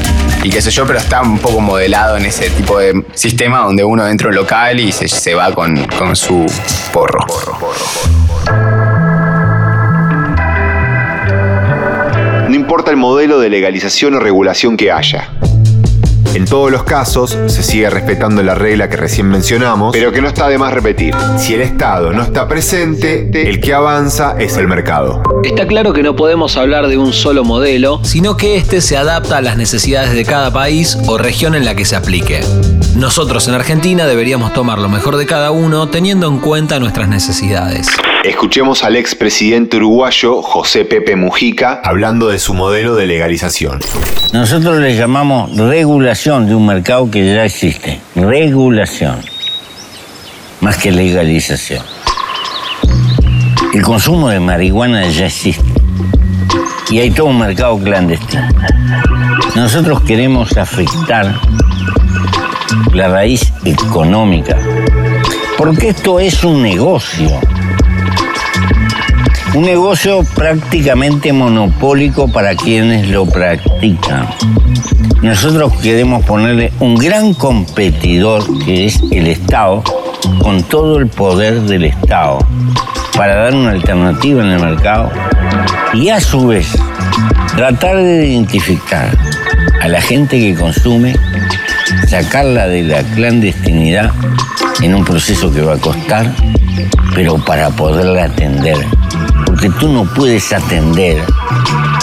y 0.43 0.51
qué 0.51 0.61
sé 0.61 0.71
yo, 0.71 0.87
pero 0.87 0.99
está 0.99 1.23
un 1.23 1.39
poco 1.39 1.61
modelado 1.61 2.19
en 2.19 2.27
ese 2.27 2.51
tipo 2.51 2.79
de 2.79 3.03
sistema 3.15 3.61
donde 3.61 3.85
uno 3.85 4.07
entra 4.07 4.27
a 4.27 4.31
un 4.31 4.37
local 4.37 4.81
y 4.81 4.93
se, 4.93 5.09
se 5.09 5.35
va 5.35 5.51
con, 5.55 5.83
con 5.99 6.15
su 6.15 6.45
porro. 6.93 7.25
porro, 7.27 7.59
porro, 7.59 7.75
porro. 7.75 8.22
Importa 12.73 12.91
el 12.91 12.97
modelo 12.97 13.39
de 13.39 13.51
legalización 13.51 14.15
o 14.15 14.19
regulación 14.19 14.79
que 14.79 14.91
haya. 14.91 15.29
En 16.33 16.47
todos 16.47 16.71
los 16.71 16.85
casos 16.85 17.37
se 17.49 17.63
sigue 17.63 17.91
respetando 17.91 18.43
la 18.43 18.55
regla 18.55 18.89
que 18.89 18.97
recién 18.97 19.29
mencionamos, 19.29 19.93
pero 19.93 20.11
que 20.11 20.23
no 20.23 20.29
está 20.29 20.49
de 20.49 20.57
más 20.57 20.73
repetir. 20.73 21.15
Si 21.37 21.53
el 21.53 21.61
Estado 21.61 22.15
no 22.15 22.23
está 22.23 22.49
presente, 22.49 23.29
el 23.47 23.61
que 23.61 23.75
avanza 23.75 24.37
es 24.39 24.57
el 24.57 24.69
mercado. 24.69 25.23
Está 25.45 25.67
claro 25.67 25.93
que 25.93 26.03
no 26.03 26.17
podemos 26.17 26.57
hablar 26.57 26.89
de 26.89 26.97
un 26.97 27.13
solo 27.13 27.45
modelo, 27.45 28.01
sino 28.05 28.39
que 28.39 28.57
este 28.57 28.81
se 28.81 28.97
adapta 28.97 29.37
a 29.37 29.43
las 29.43 29.59
necesidades 29.59 30.15
de 30.15 30.25
cada 30.25 30.51
país 30.51 30.97
o 31.07 31.19
región 31.19 31.55
en 31.55 31.67
la 31.67 31.75
que 31.75 31.85
se 31.85 31.95
aplique. 31.97 32.41
Nosotros 32.97 33.49
en 33.49 33.55
Argentina 33.55 34.07
deberíamos 34.07 34.55
tomar 34.55 34.79
lo 34.79 34.89
mejor 34.89 35.19
de 35.19 35.27
cada 35.27 35.51
uno 35.51 35.91
teniendo 35.91 36.27
en 36.27 36.39
cuenta 36.39 36.81
nuestras 36.81 37.11
necesidades. 37.11 37.87
Escuchemos 38.25 38.85
al 38.85 38.95
expresidente 38.95 39.79
uruguayo 39.79 40.43
José 40.43 40.85
Pepe 40.85 41.17
Mujica 41.17 41.81
hablando 41.83 42.29
de 42.29 42.39
su 42.39 42.55
modelo 42.55 42.95
de 42.95 43.07
legalización. 43.07 43.81
Nosotros 44.33 44.79
le 44.79 44.95
llamamos 44.95 45.57
regulación 45.57 46.47
de 46.47 46.55
un 46.55 46.65
mercado 46.65 47.11
que 47.11 47.35
ya 47.35 47.45
existe. 47.45 48.01
Regulación. 48.15 49.17
Más 50.61 50.77
que 50.77 50.93
legalización. 50.93 51.85
El 53.75 53.83
consumo 53.83 54.29
de 54.29 54.39
marihuana 54.39 55.05
ya 55.09 55.27
existe. 55.27 55.65
Y 56.91 57.01
hay 57.01 57.11
todo 57.11 57.27
un 57.27 57.41
mercado 57.41 57.77
clandestino. 57.79 58.49
Nosotros 59.57 60.01
queremos 60.03 60.57
afectar 60.57 61.41
la 62.93 63.09
raíz 63.09 63.53
económica. 63.65 64.57
Porque 65.59 65.89
esto 65.89 66.21
es 66.21 66.45
un 66.45 66.63
negocio. 66.63 67.29
Un 69.55 69.65
negocio 69.65 70.25
prácticamente 70.35 71.31
monopólico 71.31 72.27
para 72.27 72.57
quienes 72.57 73.11
lo 73.11 73.27
practican. 73.27 74.27
Nosotros 75.21 75.75
queremos 75.83 76.25
ponerle 76.25 76.73
un 76.81 76.95
gran 76.95 77.35
competidor 77.35 78.43
que 78.65 78.87
es 78.87 78.99
el 79.11 79.27
Estado, 79.27 79.85
con 80.41 80.63
todo 80.63 80.97
el 80.97 81.07
poder 81.07 81.61
del 81.61 81.85
Estado, 81.85 82.39
para 83.15 83.43
dar 83.43 83.55
una 83.55 83.73
alternativa 83.73 84.43
en 84.43 84.53
el 84.53 84.61
mercado 84.61 85.11
y 85.93 86.09
a 86.09 86.19
su 86.19 86.47
vez 86.47 86.73
tratar 87.55 87.97
de 87.97 88.29
identificar 88.29 89.11
a 89.83 89.89
la 89.89 90.01
gente 90.01 90.39
que 90.39 90.55
consume, 90.55 91.15
sacarla 92.09 92.69
de 92.69 92.85
la 92.85 93.03
clandestinidad 93.03 94.13
en 94.81 94.95
un 94.95 95.05
proceso 95.05 95.53
que 95.53 95.61
va 95.61 95.75
a 95.75 95.79
costar, 95.79 96.33
pero 97.15 97.37
para 97.37 97.69
poderla 97.69 98.25
atender 98.25 98.79
porque 99.63 99.79
tú 99.79 99.93
no 99.93 100.05
puedes 100.05 100.53
atender 100.53 101.23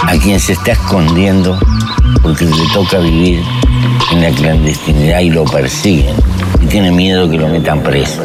a 0.08 0.14
quien 0.14 0.40
se 0.40 0.54
está 0.54 0.72
escondiendo 0.72 1.60
porque 2.22 2.46
le 2.46 2.66
toca 2.74 3.00
vivir 3.00 3.44
en 4.14 4.22
la 4.22 4.32
clandestinidad 4.32 5.20
y 5.20 5.30
lo 5.30 5.44
persiguen 5.44 6.16
y 6.62 6.68
tiene 6.68 6.90
miedo 6.90 7.30
que 7.30 7.38
lo 7.38 7.50
metan 7.50 7.84
preso. 7.84 8.24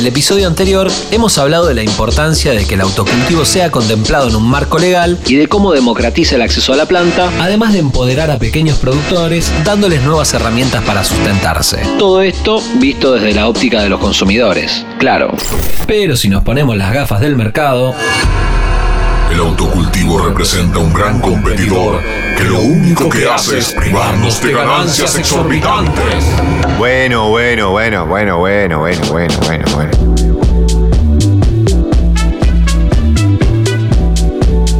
El 0.00 0.06
episodio 0.06 0.46
anterior 0.46 0.90
hemos 1.10 1.36
hablado 1.36 1.66
de 1.66 1.74
la 1.74 1.82
importancia 1.82 2.52
de 2.52 2.64
que 2.64 2.72
el 2.72 2.80
autocultivo 2.80 3.44
sea 3.44 3.70
contemplado 3.70 4.30
en 4.30 4.36
un 4.36 4.48
marco 4.48 4.78
legal 4.78 5.18
y 5.26 5.34
de 5.34 5.46
cómo 5.46 5.72
democratiza 5.72 6.36
el 6.36 6.42
acceso 6.42 6.72
a 6.72 6.76
la 6.76 6.86
planta, 6.86 7.30
además 7.38 7.74
de 7.74 7.80
empoderar 7.80 8.30
a 8.30 8.38
pequeños 8.38 8.78
productores 8.78 9.52
dándoles 9.62 10.02
nuevas 10.02 10.32
herramientas 10.32 10.82
para 10.84 11.04
sustentarse. 11.04 11.82
Todo 11.98 12.22
esto 12.22 12.62
visto 12.76 13.12
desde 13.12 13.34
la 13.34 13.46
óptica 13.46 13.82
de 13.82 13.90
los 13.90 14.00
consumidores, 14.00 14.86
claro. 14.98 15.34
Pero 15.86 16.16
si 16.16 16.30
nos 16.30 16.44
ponemos 16.44 16.78
las 16.78 16.94
gafas 16.94 17.20
del 17.20 17.36
mercado, 17.36 17.94
el 19.30 19.38
autocultivo 19.38 20.18
representa 20.18 20.78
un 20.78 20.94
gran 20.94 21.20
competidor 21.20 22.00
que 22.40 22.46
lo 22.46 22.60
único 22.60 23.08
que 23.10 23.28
hace 23.28 23.58
es 23.58 23.72
privarnos 23.72 24.40
de 24.42 24.52
ganancias 24.52 25.14
exorbitantes. 25.18 26.24
Bueno, 26.78 27.28
bueno, 27.28 27.70
bueno, 27.70 28.06
bueno, 28.06 28.38
bueno, 28.38 28.78
bueno, 28.78 29.00
bueno, 29.10 29.34
bueno, 29.42 29.64
bueno. 29.74 29.90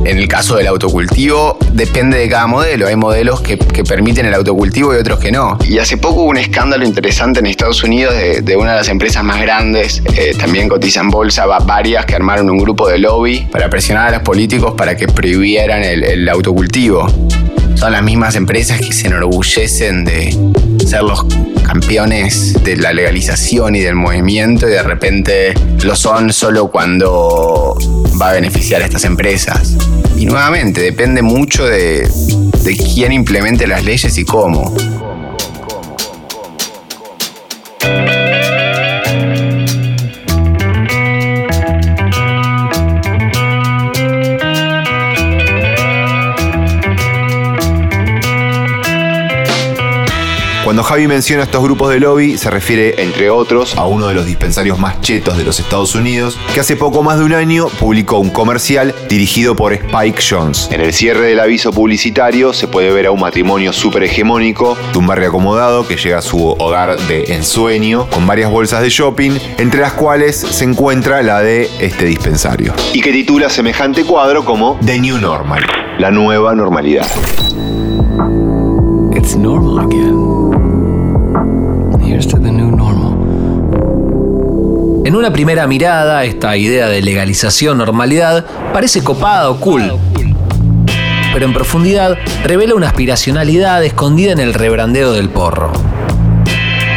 En 0.06 0.18
el 0.18 0.26
caso 0.26 0.56
del 0.56 0.66
autocultivo, 0.68 1.58
depende 1.72 2.16
de 2.18 2.28
cada 2.30 2.46
modelo. 2.46 2.86
Hay 2.88 2.96
modelos 2.96 3.42
que, 3.42 3.58
que 3.58 3.84
permiten 3.84 4.24
el 4.26 4.34
autocultivo 4.34 4.94
y 4.94 4.96
otros 4.96 5.20
que 5.20 5.30
no. 5.30 5.58
Y 5.68 5.78
hace 5.78 5.98
poco 5.98 6.22
hubo 6.22 6.30
un 6.30 6.38
escándalo 6.38 6.84
interesante 6.86 7.40
en 7.40 7.46
Estados 7.46 7.84
Unidos 7.84 8.14
de, 8.16 8.40
de 8.40 8.56
una 8.56 8.70
de 8.72 8.78
las 8.78 8.88
empresas 8.88 9.22
más 9.22 9.40
grandes, 9.40 10.02
eh, 10.16 10.34
también 10.38 10.68
cotiza 10.68 11.00
en 11.00 11.10
bolsa, 11.10 11.44
va- 11.46 11.58
varias 11.60 12.06
que 12.06 12.14
armaron 12.14 12.48
un 12.50 12.58
grupo 12.58 12.88
de 12.88 12.98
lobby 12.98 13.46
para 13.52 13.68
presionar 13.68 14.08
a 14.08 14.10
los 14.12 14.22
políticos 14.22 14.74
para 14.76 14.96
que 14.96 15.06
prohibieran 15.06 15.84
el, 15.84 16.02
el 16.02 16.28
autocultivo. 16.28 17.06
Son 17.74 17.92
las 17.92 18.02
mismas 18.02 18.36
empresas 18.36 18.80
que 18.80 18.92
se 18.92 19.06
enorgullecen 19.06 20.04
de 20.04 20.36
ser 20.86 21.02
los 21.02 21.24
campeones 21.64 22.62
de 22.64 22.76
la 22.76 22.92
legalización 22.92 23.76
y 23.76 23.80
del 23.80 23.94
movimiento 23.94 24.68
y 24.68 24.72
de 24.72 24.82
repente 24.82 25.54
lo 25.82 25.94
son 25.94 26.32
solo 26.32 26.70
cuando 26.70 27.76
va 28.20 28.30
a 28.30 28.32
beneficiar 28.32 28.82
a 28.82 28.86
estas 28.86 29.04
empresas. 29.04 29.76
Y 30.16 30.26
nuevamente, 30.26 30.80
depende 30.80 31.22
mucho 31.22 31.64
de, 31.64 32.08
de 32.62 32.76
quién 32.76 33.12
implemente 33.12 33.66
las 33.66 33.84
leyes 33.84 34.18
y 34.18 34.24
cómo. 34.24 34.74
Cuando 50.80 50.94
Javi 50.94 51.08
menciona 51.08 51.42
estos 51.42 51.62
grupos 51.62 51.90
de 51.90 52.00
lobby, 52.00 52.38
se 52.38 52.48
refiere, 52.48 53.02
entre 53.02 53.28
otros, 53.28 53.76
a 53.76 53.84
uno 53.84 54.08
de 54.08 54.14
los 54.14 54.24
dispensarios 54.24 54.78
más 54.78 54.98
chetos 55.02 55.36
de 55.36 55.44
los 55.44 55.60
Estados 55.60 55.94
Unidos, 55.94 56.38
que 56.54 56.60
hace 56.60 56.74
poco 56.74 57.02
más 57.02 57.18
de 57.18 57.24
un 57.24 57.34
año 57.34 57.68
publicó 57.78 58.16
un 58.16 58.30
comercial 58.30 58.94
dirigido 59.06 59.54
por 59.54 59.74
Spike 59.74 60.22
Jones. 60.26 60.70
En 60.72 60.80
el 60.80 60.94
cierre 60.94 61.26
del 61.26 61.40
aviso 61.40 61.70
publicitario 61.70 62.54
se 62.54 62.66
puede 62.66 62.90
ver 62.92 63.04
a 63.04 63.10
un 63.10 63.20
matrimonio 63.20 63.74
súper 63.74 64.04
hegemónico 64.04 64.74
de 64.90 64.98
un 64.98 65.06
barrio 65.06 65.28
acomodado 65.28 65.86
que 65.86 65.98
llega 65.98 66.16
a 66.16 66.22
su 66.22 66.42
hogar 66.42 66.98
de 67.08 67.34
ensueño 67.34 68.08
con 68.08 68.26
varias 68.26 68.50
bolsas 68.50 68.80
de 68.80 68.88
shopping, 68.88 69.32
entre 69.58 69.82
las 69.82 69.92
cuales 69.92 70.34
se 70.34 70.64
encuentra 70.64 71.20
la 71.20 71.42
de 71.42 71.68
este 71.78 72.06
dispensario. 72.06 72.72
Y 72.94 73.02
que 73.02 73.12
titula 73.12 73.50
semejante 73.50 74.04
cuadro 74.04 74.46
como 74.46 74.78
The 74.82 74.98
New 74.98 75.18
Normal, 75.18 75.62
la 75.98 76.10
nueva 76.10 76.54
normalidad. 76.54 77.06
Normal. 79.36 80.29
En 85.04 85.16
una 85.16 85.32
primera 85.32 85.66
mirada, 85.66 86.24
esta 86.24 86.56
idea 86.56 86.88
de 86.88 87.02
legalización, 87.02 87.78
normalidad, 87.78 88.44
parece 88.72 89.02
copada 89.02 89.50
o 89.50 89.58
cool. 89.58 89.98
Pero 91.32 91.46
en 91.46 91.52
profundidad 91.52 92.18
revela 92.44 92.74
una 92.74 92.88
aspiracionalidad 92.88 93.84
escondida 93.84 94.32
en 94.32 94.40
el 94.40 94.54
rebrandeo 94.54 95.12
del 95.12 95.28
porro. 95.28 95.72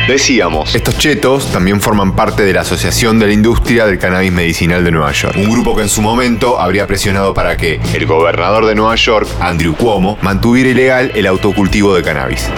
Decíamos, 0.08 0.76
estos 0.76 0.98
chetos 0.98 1.50
también 1.54 1.80
forman 1.80 2.14
parte 2.14 2.44
de 2.44 2.52
la 2.52 2.62
Asociación 2.62 3.20
de 3.20 3.28
la 3.28 3.34
Industria 3.34 3.86
del 3.86 3.98
Cannabis 3.98 4.34
Medicinal 4.34 4.84
de 4.84 4.92
Nueva 4.92 5.14
York, 5.14 5.38
un 5.38 5.50
grupo 5.50 5.76
que 5.76 5.84
en 5.84 5.90
su 5.90 6.02
momento 6.02 6.60
habría 6.60 6.86
presionado 6.88 7.34
para 7.34 7.56
que 7.56 7.80
el 7.94 8.06
gobernador 8.06 8.66
de 8.66 8.76
Nueva 8.76 8.96
York, 8.96 9.30
Andrew 9.40 9.74
Cuomo, 9.76 10.18
mantuviera 10.22 10.70
ilegal 10.70 11.12
el 11.16 11.26
autocultivo 11.26 11.96
de 11.96 12.04
cannabis. 12.04 12.50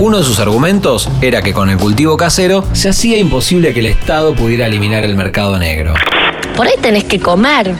Uno 0.00 0.18
de 0.18 0.24
sus 0.24 0.38
argumentos 0.38 1.08
era 1.20 1.42
que 1.42 1.52
con 1.52 1.70
el 1.70 1.76
cultivo 1.76 2.16
casero 2.16 2.64
se 2.72 2.88
hacía 2.88 3.18
imposible 3.18 3.74
que 3.74 3.80
el 3.80 3.86
Estado 3.86 4.34
pudiera 4.34 4.66
eliminar 4.66 5.04
el 5.04 5.16
mercado 5.16 5.58
negro. 5.58 5.94
Por 6.56 6.66
ahí 6.66 6.74
tenés 6.80 7.04
que 7.04 7.18
comer 7.18 7.74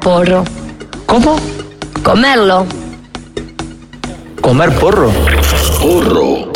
porro. 0.00 0.44
¿Cómo? 1.06 1.38
Comerlo. 2.02 2.66
¿Comer 4.40 4.70
porro? 4.76 5.10
Porro. 5.80 6.47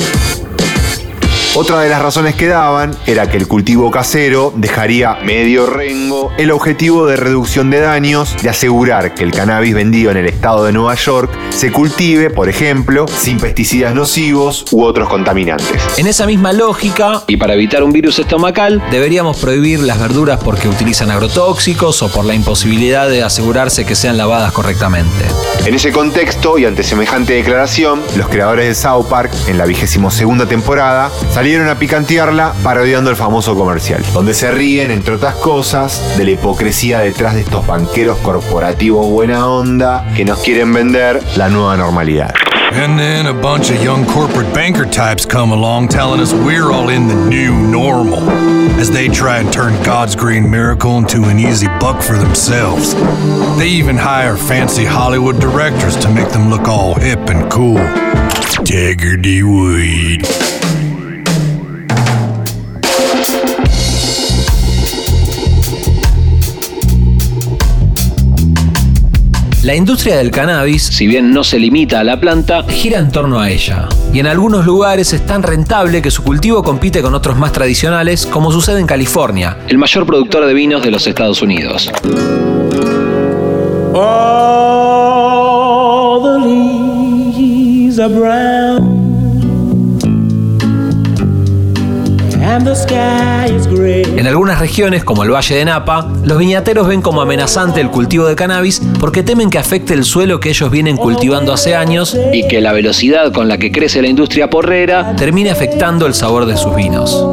Otra 1.55 1.81
de 1.81 1.91
las 1.91 2.01
razones 2.01 2.35
que 2.35 2.47
daban 2.47 2.97
era 3.07 3.29
que 3.29 3.37
el 3.37 3.47
cultivo 3.47 3.91
casero 3.91 4.55
dejaría 4.57 5.17
medio 5.23 5.67
rengo 5.67 6.33
el 6.39 6.51
objetivo 6.51 7.05
de 7.05 7.17
reducción 7.17 7.69
de 7.69 7.81
daños, 7.81 8.35
de 8.43 8.49
asegurar 8.49 9.13
que 9.15 9.23
el 9.23 9.33
cannabis 9.33 9.75
vendido 9.75 10.11
en 10.11 10.17
el 10.17 10.25
estado 10.25 10.65
de 10.65 10.73
Nueva 10.73 10.95
York 10.95 11.31
se 11.51 11.71
cultive, 11.71 12.31
por 12.31 12.49
ejemplo, 12.49 13.05
sin 13.07 13.39
pesticidas 13.39 13.95
nocivos 13.95 14.65
u 14.71 14.83
otros 14.83 15.11
contaminantes. 15.11 15.83
En 15.99 16.07
esa 16.07 16.25
misma 16.25 16.55
lógica, 16.55 17.23
y 17.27 17.37
para 17.37 17.53
evitar 17.53 17.83
un 17.83 17.93
virus 17.93 18.19
estomacal, 18.19 18.83
deberíamos 18.91 19.37
prohibir 19.37 19.81
las 19.81 20.01
verduras 20.01 20.41
porque 20.43 20.69
utilizan 20.69 21.11
agrotóxicos 21.11 22.01
o 22.01 22.09
por 22.09 22.25
la 22.25 22.35
imposibilidad 22.35 23.11
de 23.11 23.25
asegurarse 23.25 23.85
que 23.85 23.95
sean 23.95 24.17
lavadas 24.17 24.53
correctamente. 24.53 25.27
En 25.67 25.75
ese 25.75 25.93
contexto 25.93 26.57
y 26.57 26.65
ante 26.65 26.83
semejante 26.83 27.35
declaración, 27.35 28.01
los 28.17 28.29
creadores 28.29 28.69
de 28.69 28.75
South 28.75 29.07
Park, 29.11 29.31
en 29.49 29.59
la 29.59 29.67
vigésimo 29.67 30.11
segunda 30.11 30.47
temporada, 30.47 31.11
salieron 31.43 31.69
a 31.69 31.75
picantearla 31.75 32.55
parodiando 32.63 33.11
el 33.11 33.17
famoso 33.17 33.57
comercial, 33.57 34.01
donde 34.15 34.33
se 34.33 34.53
ríen, 34.53 34.93
entre 34.93 35.15
otras 35.15 35.35
cosas, 35.35 36.17
de 36.17 36.25
la 36.25 36.31
hipocresía 36.31 37.01
detrás 37.01 37.35
de 37.35 37.41
estos 37.41 37.67
banqueros 37.67 38.17
corporativos 38.19 39.09
buena 39.09 39.49
onda 39.49 40.07
que 40.15 40.25
nos 40.25 40.39
quieren 40.39 40.73
vender 40.73 41.21
la 41.35 41.49
nueva 41.49 41.77
normalidad. 41.77 42.33
And 42.75 42.97
then 42.97 43.27
a 43.27 43.33
bunch 43.33 43.71
of 43.71 43.83
young 43.83 44.07
corporate 44.07 44.55
banker 44.55 44.87
types 44.87 45.27
come 45.27 45.51
along 45.51 45.89
telling 45.89 46.21
us 46.21 46.33
we're 46.33 46.71
all 46.71 46.91
in 46.91 47.09
the 47.09 47.17
new 47.17 47.53
normal 47.53 48.21
as 48.79 48.89
they 48.89 49.09
try 49.09 49.39
and 49.41 49.53
turn 49.53 49.73
God's 49.83 50.15
green 50.15 50.49
miracle 50.49 50.97
into 50.97 51.25
an 51.25 51.41
easy 51.41 51.67
buck 51.81 52.01
for 52.01 52.17
themselves. 52.17 52.95
They 53.59 53.67
even 53.67 53.97
hire 53.97 54.37
fancy 54.37 54.85
Hollywood 54.85 55.41
directors 55.41 55.97
to 55.97 56.09
make 56.09 56.29
them 56.29 56.51
look 56.51 56.69
all 56.69 56.95
hip 56.95 57.29
and 57.29 57.51
cool. 57.51 57.83
Diggerty 58.63 59.43
weed. 59.43 60.23
La 69.63 69.77
industria 69.77 70.17
del 70.17 70.33
cannabis, 70.33 70.83
si 70.83 71.07
bien 71.07 71.31
no 71.31 71.45
se 71.45 71.57
limita 71.57 72.01
a 72.01 72.05
la 72.05 72.19
planta, 72.19 72.65
gira 72.65 72.99
en 72.99 73.13
torno 73.13 73.39
a 73.39 73.49
ella. 73.49 73.89
Y 74.13 74.19
en 74.19 74.27
algunos 74.27 74.67
lugares 74.67 75.13
es 75.13 75.25
tan 75.25 75.45
rentable 75.45 76.03
que 76.03 76.11
su 76.11 76.25
cultivo 76.25 76.65
compite 76.65 77.01
con 77.01 77.15
otros 77.15 77.39
más 77.39 77.53
tradicionales, 77.53 78.27
como 78.27 78.51
sucede 78.51 78.81
en 78.81 78.89
California, 78.89 79.59
el 79.69 79.79
mayor 79.79 80.05
productor 80.05 80.47
de 80.47 80.55
vinos 80.55 80.83
de 80.83 80.91
los 80.91 81.07
Estados 81.07 81.43
Unidos. 81.43 81.93
En 92.55 94.27
algunas 94.27 94.59
regiones, 94.59 95.05
como 95.05 95.23
el 95.23 95.31
Valle 95.31 95.55
de 95.57 95.65
Napa, 95.65 96.07
los 96.23 96.37
viñateros 96.37 96.87
ven 96.87 97.01
como 97.01 97.23
amenazante 97.23 97.81
el 97.81 97.89
cultivo 97.89 98.27
de 98.27 98.37
cannabis 98.37 98.83
porque 99.01 99.23
temen 99.23 99.49
que 99.49 99.57
afecte 99.57 99.95
el 99.95 100.05
suelo 100.05 100.39
que 100.39 100.51
ellos 100.51 100.71
vienen 100.71 100.99
cultivando 100.99 101.55
hace 101.55 101.75
años 101.75 102.15
y 102.31 102.47
que 102.49 102.61
la 102.61 102.73
velocidad 102.73 103.33
con 103.33 103.49
la 103.49 103.57
que 103.57 103.73
crece 103.73 104.03
la 104.03 104.09
industria 104.09 104.51
porrera 104.51 105.17
termine 105.17 105.51
afectando 105.51 106.07
el 106.07 106.13
sabor 106.13 106.45
de 106.45 106.59
sus 106.59 106.77
vinos. 106.77 107.25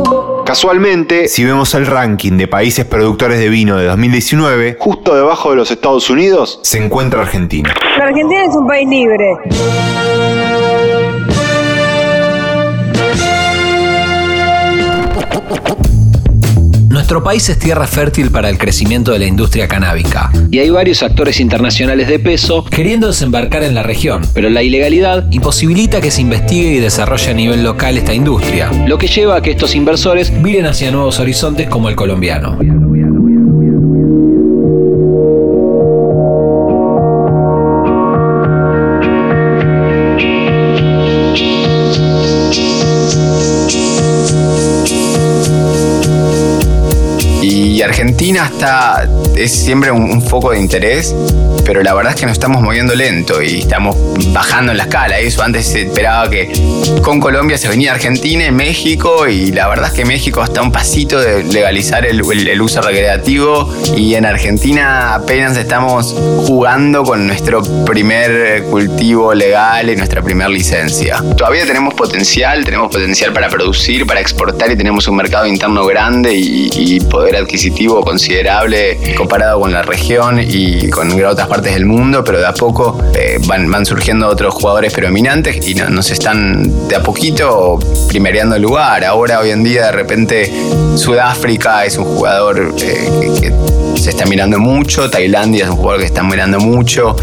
Casualmente, 0.45 1.27
si 1.27 1.43
vemos 1.43 1.73
el 1.75 1.85
ranking 1.85 2.37
de 2.37 2.47
países 2.47 2.85
productores 2.85 3.39
de 3.39 3.49
vino 3.49 3.75
de 3.75 3.87
2019, 3.87 4.77
justo 4.79 5.15
debajo 5.15 5.49
de 5.49 5.57
los 5.57 5.69
Estados 5.69 6.09
Unidos 6.09 6.61
se 6.63 6.81
encuentra 6.83 7.21
Argentina. 7.21 7.73
La 7.97 8.05
Argentina 8.05 8.45
es 8.45 8.55
un 8.55 8.65
país 8.65 8.87
libre. 8.87 10.48
Nuestro 17.09 17.23
país 17.23 17.49
es 17.49 17.57
tierra 17.57 17.87
fértil 17.87 18.29
para 18.29 18.51
el 18.51 18.59
crecimiento 18.59 19.11
de 19.11 19.17
la 19.17 19.25
industria 19.25 19.67
canábica. 19.67 20.31
Y 20.51 20.59
hay 20.59 20.69
varios 20.69 21.01
actores 21.01 21.39
internacionales 21.39 22.07
de 22.07 22.19
peso 22.19 22.63
queriendo 22.63 23.07
desembarcar 23.07 23.63
en 23.63 23.73
la 23.73 23.81
región, 23.81 24.21
pero 24.35 24.47
la 24.51 24.61
ilegalidad 24.61 25.25
imposibilita 25.31 26.01
que 26.01 26.11
se 26.11 26.21
investigue 26.21 26.75
y 26.75 26.77
desarrolle 26.77 27.31
a 27.31 27.33
nivel 27.33 27.63
local 27.63 27.97
esta 27.97 28.13
industria, 28.13 28.69
lo 28.85 28.99
que 28.99 29.07
lleva 29.07 29.37
a 29.37 29.41
que 29.41 29.49
estos 29.49 29.73
inversores 29.73 30.31
miren 30.31 30.67
hacia 30.67 30.91
nuevos 30.91 31.19
horizontes 31.19 31.67
como 31.67 31.89
el 31.89 31.95
colombiano. 31.95 32.59
Está, 48.59 49.07
es 49.35 49.53
siempre 49.53 49.89
un, 49.91 50.03
un 50.11 50.21
foco 50.21 50.51
de 50.51 50.59
interés, 50.59 51.15
pero 51.65 51.81
la 51.81 51.93
verdad 51.93 52.13
es 52.13 52.19
que 52.19 52.25
nos 52.25 52.33
estamos 52.33 52.61
moviendo 52.61 52.93
lento 52.93 53.41
y 53.41 53.59
estamos 53.59 53.95
bajando 54.33 54.71
en 54.71 54.77
la 54.77 54.83
escala. 54.83 55.19
Eso 55.19 55.41
antes 55.43 55.65
se 55.65 55.83
esperaba 55.83 56.29
que 56.29 56.51
con 57.01 57.19
Colombia 57.19 57.57
se 57.57 57.69
venía 57.69 57.93
Argentina 57.93 58.45
y 58.45 58.51
México, 58.51 59.27
y 59.27 59.51
la 59.51 59.67
verdad 59.67 59.87
es 59.87 59.93
que 59.93 60.05
México 60.05 60.43
está 60.43 60.61
un 60.61 60.71
pasito 60.71 61.19
de 61.19 61.43
legalizar 61.43 62.05
el 62.05 62.61
uso 62.61 62.81
recreativo, 62.81 63.73
y 63.95 64.15
en 64.15 64.25
Argentina 64.25 65.15
apenas 65.15 65.55
estamos 65.55 66.15
jugando 66.45 67.03
con 67.03 67.27
nuestro 67.27 67.61
primer 67.85 68.63
cultivo 68.63 69.33
legal 69.33 69.89
y 69.89 69.95
nuestra 69.95 70.21
primera 70.21 70.49
licencia. 70.49 71.23
Todavía 71.37 71.65
tenemos 71.65 71.93
potencial, 71.93 72.65
tenemos 72.65 72.91
potencial 72.91 73.31
para 73.31 73.47
producir, 73.47 74.05
para 74.05 74.19
exportar 74.19 74.69
y 74.71 74.75
tenemos 74.75 75.07
un 75.07 75.15
mercado 75.15 75.45
interno 75.45 75.85
grande 75.85 76.33
y, 76.33 76.69
y 76.73 76.99
poder 76.99 77.37
adquisitivo 77.37 78.01
considerable 78.01 78.48
comparado 79.15 79.59
con 79.59 79.71
la 79.71 79.81
región 79.83 80.39
y 80.41 80.89
con 80.89 81.11
otras 81.23 81.47
partes 81.47 81.73
del 81.73 81.85
mundo, 81.85 82.23
pero 82.23 82.39
de 82.39 82.47
a 82.47 82.53
poco 82.53 82.97
eh, 83.15 83.37
van, 83.45 83.69
van 83.69 83.85
surgiendo 83.85 84.27
otros 84.27 84.53
jugadores 84.55 84.91
predominantes 84.93 85.67
y 85.67 85.75
no- 85.75 85.89
nos 85.89 86.09
están 86.11 86.87
de 86.87 86.95
a 86.95 87.03
poquito 87.03 87.77
primereando 88.07 88.55
el 88.55 88.61
lugar. 88.61 89.03
Ahora, 89.05 89.39
hoy 89.39 89.51
en 89.51 89.63
día, 89.63 89.85
de 89.87 89.91
repente, 89.91 90.51
Sudáfrica 90.95 91.85
es 91.85 91.97
un 91.97 92.05
jugador 92.05 92.73
eh, 92.81 93.09
que, 93.41 93.49
que 93.49 93.53
se 93.95 94.09
está 94.11 94.25
mirando 94.25 94.59
mucho, 94.59 95.09
Tailandia 95.09 95.65
es 95.65 95.69
un 95.69 95.77
jugador 95.77 95.99
que 96.01 96.05
está 96.05 96.23
mirando 96.23 96.59
mucho, 96.59 97.15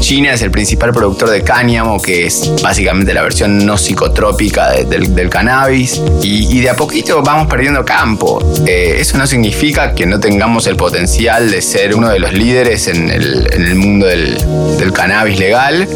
China 0.00 0.32
es 0.32 0.42
el 0.42 0.50
principal 0.50 0.92
productor 0.92 1.30
de 1.30 1.42
cáñamo, 1.42 2.00
que 2.00 2.26
es 2.26 2.52
básicamente 2.62 3.12
la 3.14 3.22
versión 3.22 3.64
no 3.64 3.76
psicotrópica 3.78 4.70
de- 4.70 4.84
del, 4.84 5.28
cannabis, 5.30 6.00
y, 6.22 6.60
de 6.60 6.70
a 6.70 6.74
poquito 6.76 7.22
vamos 7.22 7.46
perdiendo 7.48 7.84
campo. 7.84 8.42
Eh, 8.66 8.96
eso 8.98 9.18
no 9.18 9.26
significa 9.26 9.94
que 9.94 10.06
no 10.06 10.20
tengamos 10.20 10.66
el 10.66 10.76
potencial 10.76 11.50
de 11.50 11.62
ser 11.62 11.94
uno 11.94 12.08
de 12.08 12.18
los 12.18 12.32
líderes 12.32 12.88
en 12.88 13.10
el, 13.10 13.74
mundo 13.76 14.06
del 14.06 14.92
cannabis 14.92 15.38
legal, 15.38 15.88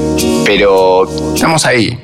pero 0.45 1.09
estamos 1.35 1.67
ahí. 1.67 1.99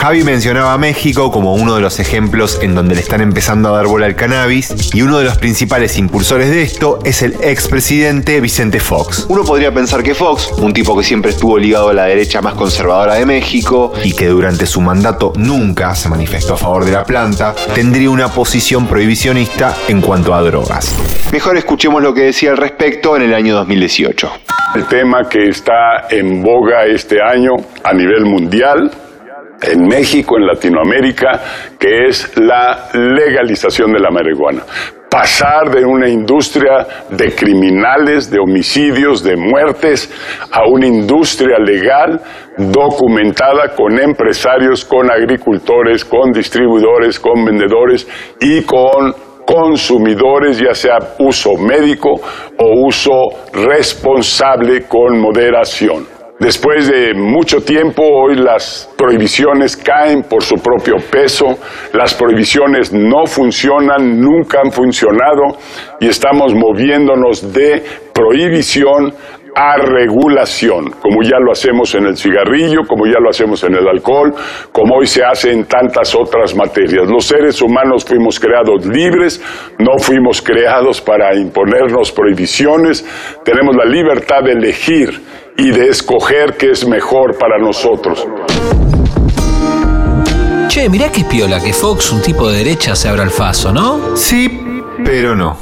Javi 0.00 0.24
mencionaba 0.24 0.72
a 0.72 0.78
México 0.78 1.30
como 1.30 1.54
uno 1.54 1.74
de 1.74 1.80
los 1.80 2.00
ejemplos 2.00 2.58
en 2.62 2.74
donde 2.74 2.94
le 2.94 3.02
están 3.02 3.20
empezando 3.20 3.68
a 3.68 3.76
dar 3.76 3.86
bola 3.86 4.06
al 4.06 4.16
cannabis 4.16 4.94
y 4.94 5.02
uno 5.02 5.18
de 5.18 5.24
los 5.24 5.36
principales 5.36 5.98
impulsores 5.98 6.50
de 6.50 6.62
esto 6.62 6.98
es 7.04 7.22
el 7.22 7.36
expresidente 7.42 8.40
Vicente 8.40 8.80
Fox. 8.80 9.26
Uno 9.28 9.44
podría 9.44 9.72
pensar 9.72 10.02
que 10.02 10.14
Fox, 10.14 10.52
un 10.58 10.72
tipo 10.72 10.96
que 10.96 11.04
siempre 11.04 11.32
estuvo 11.32 11.58
ligado 11.58 11.90
a 11.90 11.92
la 11.92 12.04
derecha 12.04 12.40
más 12.40 12.54
conservadora 12.54 13.16
de 13.16 13.26
México 13.26 13.92
y 14.02 14.14
que 14.14 14.26
durante 14.28 14.66
su 14.66 14.80
mandato 14.80 15.32
nunca 15.36 15.94
se 15.94 16.08
manifestó 16.08 16.54
a 16.54 16.56
favor 16.56 16.84
de 16.84 16.92
la 16.92 17.04
planta, 17.04 17.54
tendría 17.74 18.10
una 18.10 18.28
posición 18.28 18.86
prohibicionista 18.86 19.76
en 19.88 20.00
cuanto 20.00 20.34
a 20.34 20.42
drogas. 20.42 20.96
Mejor 21.32 21.56
escuchemos 21.56 22.02
lo 22.02 22.14
que 22.14 22.22
decía 22.22 22.50
al 22.50 22.56
respecto 22.56 23.16
en 23.16 23.22
el 23.22 23.34
año 23.34 23.54
2018. 23.54 24.30
El 24.74 24.86
tema 24.86 25.28
que 25.28 25.48
está 25.48 26.06
en 26.08 26.42
boga 26.42 26.86
este 26.86 27.20
año 27.20 27.56
a 27.82 27.92
nivel 27.92 28.24
mundial, 28.24 28.90
en 29.62 29.86
México, 29.86 30.36
en 30.38 30.46
Latinoamérica, 30.46 31.40
que 31.78 32.06
es 32.08 32.36
la 32.36 32.88
legalización 32.94 33.92
de 33.92 34.00
la 34.00 34.10
marihuana. 34.10 34.62
Pasar 35.10 35.70
de 35.70 35.84
una 35.84 36.08
industria 36.08 36.86
de 37.10 37.34
criminales, 37.34 38.30
de 38.30 38.38
homicidios, 38.38 39.24
de 39.24 39.36
muertes, 39.36 40.08
a 40.52 40.68
una 40.68 40.86
industria 40.86 41.58
legal, 41.58 42.20
documentada 42.56 43.74
con 43.74 43.98
empresarios, 43.98 44.84
con 44.84 45.10
agricultores, 45.10 46.04
con 46.04 46.30
distribuidores, 46.30 47.18
con 47.18 47.44
vendedores 47.44 48.06
y 48.40 48.62
con 48.62 49.12
consumidores, 49.44 50.60
ya 50.60 50.74
sea 50.74 50.98
uso 51.18 51.56
médico 51.56 52.20
o 52.56 52.86
uso 52.86 53.12
responsable 53.52 54.86
con 54.86 55.18
moderación. 55.18 56.19
Después 56.40 56.88
de 56.88 57.12
mucho 57.12 57.60
tiempo, 57.60 58.02
hoy 58.02 58.34
las 58.34 58.90
prohibiciones 58.96 59.76
caen 59.76 60.22
por 60.22 60.42
su 60.42 60.54
propio 60.54 60.96
peso, 61.12 61.58
las 61.92 62.14
prohibiciones 62.14 62.94
no 62.94 63.26
funcionan, 63.26 64.18
nunca 64.18 64.60
han 64.64 64.72
funcionado 64.72 65.58
y 66.00 66.08
estamos 66.08 66.54
moviéndonos 66.54 67.52
de 67.52 67.82
prohibición 68.14 69.12
a 69.54 69.76
regulación, 69.76 70.92
como 70.92 71.22
ya 71.22 71.38
lo 71.40 71.52
hacemos 71.52 71.94
en 71.94 72.06
el 72.06 72.16
cigarrillo, 72.16 72.86
como 72.88 73.04
ya 73.04 73.20
lo 73.20 73.28
hacemos 73.28 73.62
en 73.64 73.74
el 73.74 73.86
alcohol, 73.86 74.32
como 74.72 74.96
hoy 74.96 75.06
se 75.06 75.22
hace 75.22 75.52
en 75.52 75.66
tantas 75.66 76.14
otras 76.14 76.56
materias. 76.56 77.06
Los 77.06 77.26
seres 77.26 77.60
humanos 77.60 78.02
fuimos 78.02 78.40
creados 78.40 78.86
libres, 78.86 79.42
no 79.78 79.98
fuimos 79.98 80.40
creados 80.40 81.02
para 81.02 81.36
imponernos 81.36 82.10
prohibiciones, 82.12 83.04
tenemos 83.44 83.76
la 83.76 83.84
libertad 83.84 84.42
de 84.42 84.52
elegir 84.52 85.20
y 85.60 85.72
de 85.72 85.90
escoger 85.90 86.56
qué 86.56 86.70
es 86.70 86.86
mejor 86.86 87.36
para 87.36 87.58
nosotros. 87.58 88.26
Che, 90.68 90.88
mirá 90.88 91.12
qué 91.12 91.22
piola 91.24 91.60
que 91.60 91.74
Fox, 91.74 92.12
un 92.12 92.22
tipo 92.22 92.48
de 92.48 92.58
derecha, 92.58 92.96
se 92.96 93.10
abra 93.10 93.24
el 93.24 93.30
faso, 93.30 93.70
¿no? 93.70 94.16
Sí, 94.16 94.62
pero 95.04 95.36
no. 95.36 95.58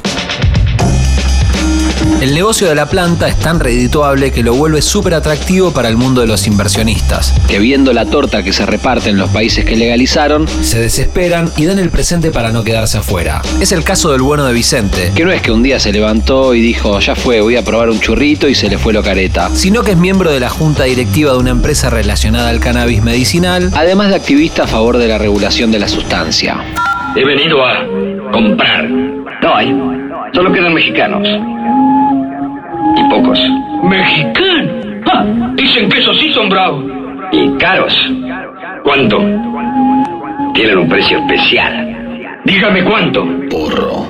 El 2.21 2.33
negocio 2.33 2.67
de 2.67 2.75
la 2.75 2.85
planta 2.85 3.29
es 3.29 3.39
tan 3.39 3.61
redituable 3.61 4.31
que 4.31 4.43
lo 4.43 4.53
vuelve 4.53 4.81
súper 4.81 5.13
atractivo 5.13 5.71
para 5.71 5.87
el 5.87 5.95
mundo 5.95 6.19
de 6.19 6.27
los 6.27 6.47
inversionistas, 6.47 7.33
que 7.47 7.59
viendo 7.59 7.93
la 7.93 8.05
torta 8.05 8.43
que 8.43 8.51
se 8.51 8.65
reparte 8.65 9.09
en 9.09 9.17
los 9.17 9.29
países 9.29 9.63
que 9.63 9.77
legalizaron, 9.77 10.45
se 10.45 10.81
desesperan 10.81 11.49
y 11.55 11.65
dan 11.65 11.79
el 11.79 11.89
presente 11.91 12.31
para 12.31 12.51
no 12.51 12.65
quedarse 12.65 12.97
afuera. 12.97 13.41
Es 13.61 13.71
el 13.71 13.85
caso 13.85 14.11
del 14.11 14.21
bueno 14.21 14.43
de 14.43 14.51
Vicente, 14.51 15.13
que 15.15 15.23
no 15.23 15.31
es 15.31 15.41
que 15.41 15.53
un 15.53 15.63
día 15.63 15.79
se 15.79 15.93
levantó 15.93 16.53
y 16.53 16.59
dijo, 16.59 16.99
ya 16.99 17.15
fue, 17.15 17.39
voy 17.39 17.55
a 17.55 17.63
probar 17.63 17.89
un 17.89 18.01
churrito 18.01 18.49
y 18.49 18.55
se 18.55 18.67
le 18.67 18.77
fue 18.77 18.91
lo 18.91 19.01
careta, 19.01 19.49
sino 19.53 19.83
que 19.83 19.91
es 19.91 19.97
miembro 19.97 20.29
de 20.29 20.41
la 20.41 20.49
junta 20.49 20.83
directiva 20.83 21.31
de 21.31 21.37
una 21.37 21.51
empresa 21.51 21.89
relacionada 21.89 22.49
al 22.49 22.59
cannabis 22.59 23.01
medicinal, 23.01 23.71
además 23.73 24.09
de 24.09 24.15
activista 24.15 24.63
a 24.63 24.67
favor 24.67 24.97
de 24.97 25.07
la 25.07 25.19
regulación 25.19 25.71
de 25.71 25.79
la 25.79 25.87
sustancia. 25.87 26.57
He 27.15 27.23
venido 27.23 27.65
a 27.65 27.85
comprar. 28.33 28.89
No 28.89 29.55
hay. 29.55 29.73
Solo 30.33 30.51
quedan 30.51 30.73
mexicanos. 30.73 31.25
Y 32.99 33.09
pocos. 33.09 33.39
¿Mexicano? 33.83 34.71
¡Ja! 35.05 35.25
Dicen 35.55 35.89
que 35.89 35.99
esos 35.99 36.19
sí 36.19 36.33
son 36.33 36.49
bravos. 36.49 36.83
Y 37.31 37.49
caros. 37.57 37.93
¿Cuánto? 38.83 39.19
Tienen 40.53 40.77
un 40.77 40.89
precio 40.89 41.19
especial. 41.19 42.41
Dígame 42.43 42.83
cuánto. 42.83 43.25
Porro. 43.49 44.07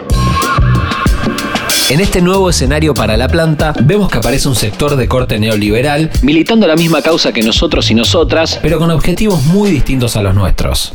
En 1.89 1.99
este 1.99 2.21
nuevo 2.21 2.49
escenario 2.49 2.93
para 2.93 3.17
la 3.17 3.27
planta, 3.27 3.73
vemos 3.81 4.09
que 4.09 4.19
aparece 4.19 4.47
un 4.47 4.55
sector 4.55 4.95
de 4.95 5.07
corte 5.07 5.39
neoliberal, 5.39 6.11
militando 6.21 6.67
la 6.67 6.75
misma 6.75 7.01
causa 7.01 7.33
que 7.33 7.41
nosotros 7.41 7.89
y 7.89 7.95
nosotras, 7.95 8.59
pero 8.61 8.77
con 8.77 8.91
objetivos 8.91 9.43
muy 9.45 9.71
distintos 9.71 10.15
a 10.15 10.21
los 10.21 10.35
nuestros. 10.35 10.91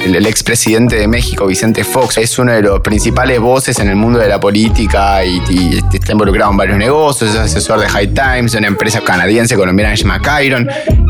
El, 0.00 0.14
el 0.16 0.26
expresidente 0.26 0.96
de 0.96 1.06
México, 1.06 1.46
Vicente 1.46 1.84
Fox, 1.84 2.16
es 2.16 2.38
uno 2.38 2.52
de 2.52 2.62
los 2.62 2.80
principales 2.80 3.38
voces 3.38 3.78
en 3.80 3.88
el 3.88 3.96
mundo 3.96 4.18
de 4.18 4.28
la 4.28 4.40
política 4.40 5.22
y, 5.24 5.78
está 5.92 6.12
involucrado 6.12 6.50
en 6.50 6.56
varios 6.56 6.78
negocios, 6.78 7.30
es 7.30 7.36
asesor 7.36 7.80
de 7.80 7.88
High 7.88 8.14
Times, 8.14 8.54
una 8.54 8.66
empresa 8.66 9.02
canadiense 9.02 9.56
colombiana 9.56 9.92
que 9.92 9.98
se. 9.98 10.08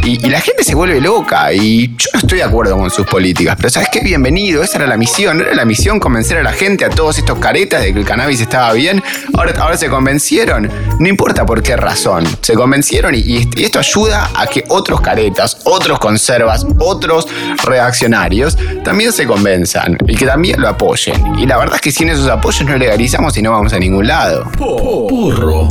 Y, 0.05 0.29
la 0.29 0.40
gente 0.40 0.64
se 0.64 0.74
vuelve 0.74 1.00
loca 1.00 1.53
y 1.53 1.94
yo 1.96 2.11
no 2.14 2.20
estoy 2.20 2.38
de 2.38 2.44
acuerdo 2.44 2.76
con 2.76 2.90
sus 2.90 3.07
políticas, 3.07 3.55
pero 3.57 3.70
¿sabes 3.70 3.88
qué? 3.92 4.00
Bienvenido, 4.00 4.62
esa 4.62 4.79
era 4.79 4.87
la 4.87 4.96
misión, 4.96 5.38
¿no 5.38 5.44
era 5.44 5.55
la 5.55 5.64
misión 5.64 6.00
convencer 6.00 6.38
a 6.38 6.42
la 6.42 6.53
gente, 6.53 6.85
a 6.85 6.90
todos 6.90 7.18
estos 7.18 7.38
caretas 7.38 7.83
de 7.83 7.92
que 7.92 8.00
el 8.00 8.05
cannabis 8.05 8.40
estaba 8.40 8.72
bien? 8.72 9.03
Ahora, 9.35 9.53
ahora 9.61 9.76
se 9.76 9.88
convencieron, 9.88 10.68
no 10.98 11.09
importa 11.09 11.46
por 11.46 11.62
qué 11.62 11.76
razón, 11.76 12.24
se 12.40 12.55
convencieron 12.55 13.14
y 13.14 13.48
esto 13.62 13.79
ayuda 13.79 14.31
a 14.35 14.46
que 14.46 14.64
otros 14.68 15.00
caretas, 15.00 15.59
otros 15.64 15.98
conservas, 15.98 16.66
otros 16.79 17.29
reaccionarios 17.64 18.57
también 18.82 19.12
se 19.12 19.26
convenzan 19.26 19.96
y 20.06 20.14
que 20.14 20.26
también 20.26 20.60
lo 20.60 20.68
apoyen. 20.68 21.38
Y 21.38 21.46
la 21.46 21.58
verdad 21.58 21.76
es 21.76 21.80
que 21.80 21.92
sin 21.92 22.08
esos 22.08 22.28
apoyos 22.28 22.68
no 22.68 22.76
legalizamos 22.76 23.36
y 23.36 23.42
no 23.42 23.50
vamos 23.50 23.72
a 23.72 23.78
ningún 23.78 24.06
lado. 24.06 24.50
Burro. 24.58 25.68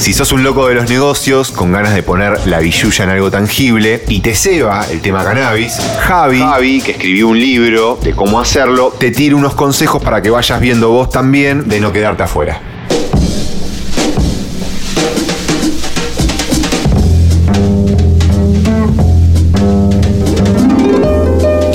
Si 0.00 0.12
sos 0.12 0.32
un 0.32 0.42
loco 0.42 0.66
de 0.66 0.74
los 0.74 0.90
negocios, 0.90 1.52
con 1.52 1.70
ganas 1.70 1.94
de 1.94 2.02
poner 2.02 2.46
la 2.46 2.58
billulla 2.58 3.04
en 3.04 3.10
algo 3.10 3.30
tangible, 3.30 4.02
y 4.08 4.18
te 4.18 4.34
ceba 4.34 4.84
el 4.90 5.00
tema 5.00 5.22
cannabis, 5.22 5.78
Javi, 6.00 6.40
Javi, 6.40 6.82
que 6.82 6.90
escribió 6.92 7.28
un 7.28 7.38
libro 7.38 7.98
de 8.02 8.12
cómo 8.12 8.40
hacerlo, 8.40 8.92
te 8.98 9.12
tira 9.12 9.36
unos 9.36 9.54
consejos 9.54 10.02
para 10.02 10.20
que 10.20 10.30
vayas 10.30 10.60
viendo 10.60 10.88
vos 10.88 11.08
también 11.08 11.68
de 11.68 11.78
no 11.78 11.92
quedarte 11.92 12.24
afuera. 12.24 12.71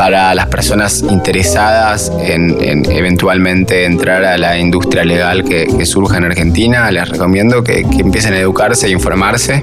Para 0.08 0.34
las 0.34 0.46
personas 0.46 1.04
interesadas 1.10 2.10
en, 2.22 2.56
en 2.62 2.90
eventualmente 2.90 3.84
entrar 3.84 4.24
a 4.24 4.38
la 4.38 4.58
industria 4.58 5.04
legal 5.04 5.44
que, 5.44 5.68
que 5.68 5.86
surja 5.86 6.16
en 6.16 6.24
Argentina, 6.24 6.90
les 6.92 7.10
recomiendo 7.10 7.62
que, 7.62 7.84
que 7.84 8.04
empiecen 8.04 8.34
a 8.34 8.40
educarse 8.40 8.88
e 8.88 8.92
informarse. 8.92 9.62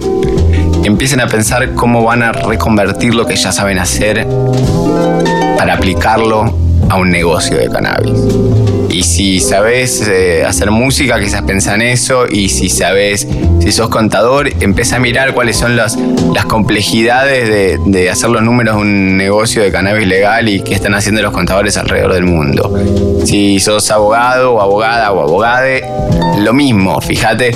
Empiecen 0.85 1.21
a 1.21 1.29
pensar 1.29 1.73
cómo 1.73 2.05
van 2.05 2.23
a 2.23 2.33
reconvertir 2.33 3.15
lo 3.15 3.25
que 3.25 3.37
ya 3.37 3.53
saben 3.53 3.79
hacer 3.79 4.27
para 5.57 5.73
aplicarlo 5.73 6.55
a 6.91 6.97
un 6.99 7.11
negocio 7.11 7.57
de 7.57 7.71
cannabis. 7.71 8.13
Y 8.95 9.03
si 9.03 9.41
sabes 9.41 10.07
eh, 10.07 10.45
hacer 10.47 10.71
música, 10.71 11.19
quizás 11.19 11.43
pensá 11.43 11.75
en 11.75 11.83
eso. 11.83 12.27
Y 12.31 12.49
si 12.49 12.69
sabes, 12.69 13.27
si 13.61 13.73
sos 13.73 13.89
contador, 13.89 14.49
empieza 14.61 14.97
a 14.97 14.99
mirar 15.01 15.35
cuáles 15.35 15.57
son 15.57 15.75
las, 15.75 15.99
las 16.33 16.45
complejidades 16.45 17.81
de, 17.85 18.09
hacer 18.09 18.31
los 18.31 18.43
números 18.43 18.77
de 18.77 18.83
un 18.83 19.17
negocio 19.17 19.65
de 19.65 19.73
cannabis 19.73 20.07
legal 20.07 20.49
y 20.49 20.61
qué 20.61 20.75
están 20.75 20.95
haciendo 20.95 21.23
los 21.23 21.33
contadores 21.33 21.77
alrededor 21.77 22.15
del 22.15 22.25
mundo. 22.25 22.73
Si 23.25 23.59
sos 23.59 23.91
abogado 23.91 24.53
o 24.53 24.61
abogada 24.61 25.11
o 25.11 25.23
abogade, 25.23 25.83
lo 26.39 26.53
mismo. 26.53 27.01
Fíjate 27.01 27.51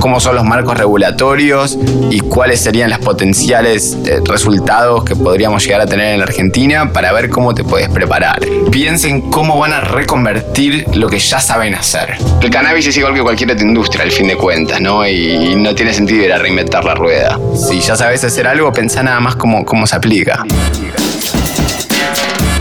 cómo 0.00 0.20
son 0.20 0.36
los 0.36 0.44
marcos 0.44 0.78
regulatorios 0.78 1.78
y 2.10 2.20
cuáles 2.20 2.60
serían 2.60 2.90
los 2.90 3.00
potenciales 3.00 3.96
eh, 4.06 4.20
resultados 4.24 5.04
que 5.04 5.16
podríamos 5.16 5.64
llegar 5.64 5.80
a 5.80 5.86
tener 5.86 6.14
en 6.14 6.22
Argentina 6.22 6.92
para 6.92 7.12
ver 7.12 7.28
cómo 7.28 7.54
te 7.54 7.64
puedes 7.64 7.88
preparar. 7.88 8.40
Piensen 8.70 9.30
cómo 9.30 9.58
van 9.58 9.72
a 9.72 9.80
reconvertir 9.80 10.77
lo 10.94 11.08
que 11.08 11.18
ya 11.18 11.40
saben 11.40 11.74
hacer. 11.74 12.16
El 12.42 12.50
cannabis 12.50 12.86
es 12.86 12.96
igual 12.96 13.14
que 13.14 13.22
cualquier 13.22 13.52
otra 13.52 13.64
industria, 13.64 14.04
al 14.04 14.10
fin 14.10 14.28
de 14.28 14.36
cuentas, 14.36 14.80
¿no? 14.80 15.06
Y, 15.06 15.54
no 15.56 15.74
tiene 15.74 15.92
sentido 15.92 16.24
ir 16.24 16.32
a 16.32 16.38
reinventar 16.38 16.84
la 16.84 16.94
rueda. 16.94 17.38
Si 17.54 17.80
ya 17.80 17.96
sabes 17.96 18.22
hacer 18.24 18.46
algo, 18.46 18.72
pensá 18.72 19.02
nada 19.02 19.20
más 19.20 19.36
cómo, 19.36 19.64
cómo 19.64 19.86
se 19.86 19.96
aplica. 19.96 20.44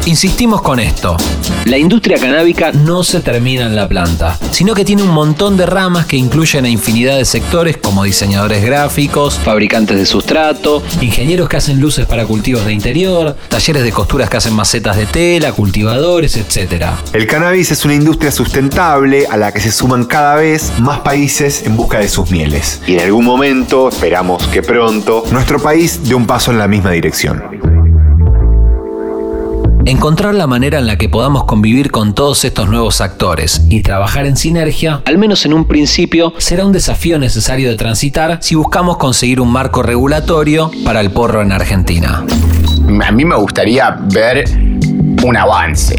Insistimos 0.07 0.61
con 0.61 0.79
esto. 0.79 1.17
La 1.65 1.77
industria 1.77 2.17
canábica 2.17 2.71
no 2.71 3.03
se 3.03 3.19
termina 3.19 3.65
en 3.65 3.75
la 3.75 3.89
planta, 3.89 4.39
sino 4.51 4.73
que 4.73 4.85
tiene 4.85 5.03
un 5.03 5.09
montón 5.09 5.57
de 5.57 5.65
ramas 5.65 6.05
que 6.05 6.15
incluyen 6.15 6.63
a 6.63 6.69
infinidad 6.69 7.17
de 7.17 7.25
sectores 7.25 7.75
como 7.75 8.05
diseñadores 8.05 8.63
gráficos, 8.63 9.37
fabricantes 9.37 9.97
de 9.97 10.05
sustrato, 10.05 10.81
ingenieros 11.01 11.49
que 11.49 11.57
hacen 11.57 11.81
luces 11.81 12.05
para 12.05 12.25
cultivos 12.25 12.63
de 12.63 12.71
interior, 12.71 13.35
talleres 13.49 13.83
de 13.83 13.91
costuras 13.91 14.29
que 14.29 14.37
hacen 14.37 14.53
macetas 14.53 14.95
de 14.95 15.07
tela, 15.07 15.51
cultivadores, 15.51 16.37
etc. 16.37 16.85
El 17.11 17.27
cannabis 17.27 17.71
es 17.71 17.83
una 17.83 17.95
industria 17.95 18.31
sustentable 18.31 19.27
a 19.27 19.35
la 19.35 19.51
que 19.51 19.59
se 19.59 19.73
suman 19.73 20.05
cada 20.05 20.37
vez 20.37 20.71
más 20.79 20.99
países 20.99 21.63
en 21.65 21.75
busca 21.75 21.99
de 21.99 22.07
sus 22.07 22.31
mieles. 22.31 22.81
Y 22.87 22.93
en 22.93 23.01
algún 23.01 23.25
momento, 23.25 23.89
esperamos 23.89 24.47
que 24.47 24.61
pronto, 24.61 25.25
nuestro 25.31 25.59
país 25.59 25.99
dé 26.05 26.15
un 26.15 26.25
paso 26.25 26.51
en 26.51 26.59
la 26.59 26.69
misma 26.69 26.91
dirección. 26.91 27.76
Encontrar 29.87 30.35
la 30.35 30.47
manera 30.47 30.79
en 30.79 30.85
la 30.85 30.97
que 30.97 31.07
podamos 31.07 31.45
convivir 31.45 31.91
con 31.91 32.13
todos 32.13 32.43
estos 32.43 32.67
nuevos 32.67 32.99
actores 32.99 33.61
y 33.69 33.83
trabajar 33.83 34.25
en 34.25 34.35
sinergia, 34.35 35.01
al 35.05 35.17
menos 35.17 35.45
en 35.45 35.53
un 35.53 35.63
principio, 35.63 36.33
será 36.39 36.65
un 36.65 36.73
desafío 36.73 37.17
necesario 37.19 37.69
de 37.69 37.77
transitar 37.77 38.39
si 38.41 38.55
buscamos 38.55 38.97
conseguir 38.97 39.39
un 39.39 39.49
marco 39.49 39.81
regulatorio 39.83 40.69
para 40.83 40.99
el 40.99 41.11
porro 41.11 41.41
en 41.41 41.53
Argentina. 41.53 42.25
A 43.01 43.11
mí 43.13 43.23
me 43.23 43.37
gustaría 43.37 43.97
ver 44.11 44.43
un 45.23 45.37
avance. 45.37 45.95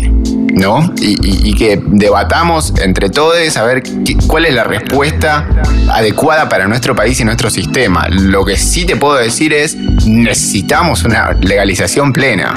¿no? 0.52 0.92
Y, 1.00 1.54
que 1.54 1.80
debatamos 1.86 2.74
entre 2.82 3.10
todos 3.10 3.56
a 3.56 3.62
ver 3.64 3.82
cuál 4.26 4.44
es 4.44 4.54
la 4.54 4.64
respuesta 4.64 5.48
adecuada 5.88 6.48
para 6.48 6.66
nuestro 6.66 6.94
país 6.94 7.20
y 7.20 7.24
nuestro 7.24 7.48
sistema. 7.48 8.06
Lo 8.10 8.44
que 8.44 8.56
sí 8.56 8.84
te 8.84 8.96
puedo 8.96 9.14
decir 9.14 9.52
es, 9.52 9.76
necesitamos 10.04 11.04
una 11.04 11.32
legalización 11.40 12.12
plena 12.12 12.52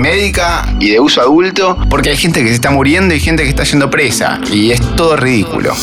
médica 0.00 0.74
y 0.80 0.90
de 0.90 1.00
uso 1.00 1.20
adulto, 1.20 1.78
porque 1.88 2.10
hay 2.10 2.16
gente 2.16 2.42
que 2.42 2.48
se 2.48 2.54
está 2.54 2.70
muriendo 2.70 3.14
y 3.14 3.20
gente 3.20 3.42
que 3.44 3.50
está 3.50 3.64
yendo 3.64 3.90
presa, 3.90 4.40
y 4.50 4.72
es 4.72 4.80
todo 4.96 5.16
ridículo. 5.16 5.74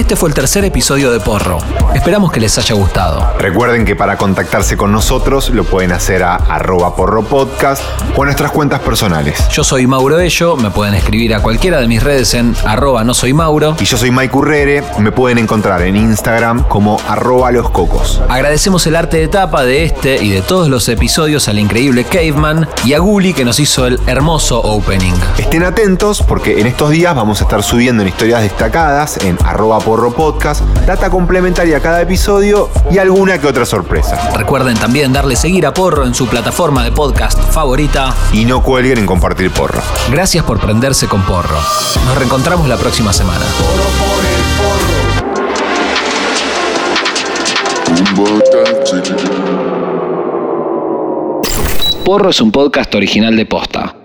Este 0.00 0.16
fue 0.16 0.30
el 0.30 0.34
tercer 0.34 0.64
episodio 0.64 1.12
de 1.12 1.20
Porro. 1.20 1.58
Esperamos 1.94 2.32
que 2.32 2.40
les 2.40 2.56
haya 2.56 2.74
gustado. 2.74 3.34
Recuerden 3.38 3.84
que 3.84 3.94
para 3.94 4.16
contactarse 4.16 4.78
con 4.78 4.92
nosotros 4.92 5.50
lo 5.50 5.64
pueden 5.64 5.92
hacer 5.92 6.22
a 6.22 6.36
arroba 6.36 6.96
porro 6.96 7.22
podcast 7.22 7.82
o 8.16 8.22
a 8.22 8.24
nuestras 8.24 8.50
cuentas 8.50 8.80
personales. 8.80 9.46
Yo 9.50 9.62
soy 9.62 9.86
Mauro 9.86 10.18
Ello, 10.18 10.56
me 10.56 10.70
pueden 10.70 10.94
escribir 10.94 11.34
a 11.34 11.42
cualquiera 11.42 11.80
de 11.80 11.86
mis 11.86 12.02
redes 12.02 12.32
en 12.32 12.56
arroba 12.64 13.04
no 13.04 13.12
soy 13.12 13.34
Mauro. 13.34 13.76
Y 13.78 13.84
yo 13.84 13.98
soy 13.98 14.10
Mike 14.10 14.34
Urrere, 14.34 14.82
me 15.00 15.12
pueden 15.12 15.36
encontrar 15.36 15.82
en 15.82 15.96
Instagram 15.96 16.62
como 16.62 16.98
arroba 17.06 17.52
los 17.52 17.68
cocos. 17.68 18.22
Agradecemos 18.30 18.86
el 18.86 18.96
arte 18.96 19.18
de 19.18 19.28
tapa 19.28 19.64
de 19.64 19.84
este 19.84 20.16
y 20.24 20.30
de 20.30 20.40
todos 20.40 20.68
los 20.70 20.88
episodios 20.88 21.46
al 21.48 21.58
increíble 21.58 22.04
Caveman 22.04 22.66
y 22.86 22.94
a 22.94 23.00
Guli 23.00 23.34
que 23.34 23.44
nos 23.44 23.60
hizo 23.60 23.86
el 23.86 24.00
hermoso 24.06 24.62
opening. 24.62 25.12
Estén 25.36 25.62
atentos 25.62 26.22
porque 26.22 26.58
en 26.58 26.66
estos 26.66 26.88
días 26.88 27.14
vamos 27.14 27.42
a 27.42 27.44
estar 27.44 27.62
subiendo 27.62 28.02
en 28.02 28.08
historias 28.08 28.40
destacadas 28.40 29.18
en 29.18 29.36
arroba 29.44 29.78
porro 29.90 30.12
podcast, 30.12 30.60
data 30.86 31.10
complementaria 31.10 31.78
a 31.78 31.80
cada 31.80 32.00
episodio 32.00 32.70
y 32.92 32.98
alguna 32.98 33.40
que 33.40 33.48
otra 33.48 33.66
sorpresa. 33.66 34.30
Recuerden 34.36 34.76
también 34.76 35.12
darle 35.12 35.34
seguir 35.34 35.66
a 35.66 35.74
Porro 35.74 36.06
en 36.06 36.14
su 36.14 36.28
plataforma 36.28 36.84
de 36.84 36.92
podcast 36.92 37.36
favorita. 37.50 38.14
Y 38.32 38.44
no 38.44 38.62
cuelguen 38.62 38.98
en 38.98 39.06
compartir 39.06 39.50
porro. 39.50 39.82
Gracias 40.08 40.44
por 40.44 40.60
prenderse 40.60 41.08
con 41.08 41.22
Porro. 41.22 41.56
Nos 42.06 42.16
reencontramos 42.16 42.68
la 42.68 42.76
próxima 42.76 43.12
semana. 43.12 43.44
Porro 52.04 52.30
es 52.30 52.40
un 52.40 52.52
podcast 52.52 52.94
original 52.94 53.36
de 53.36 53.44
Posta. 53.44 53.99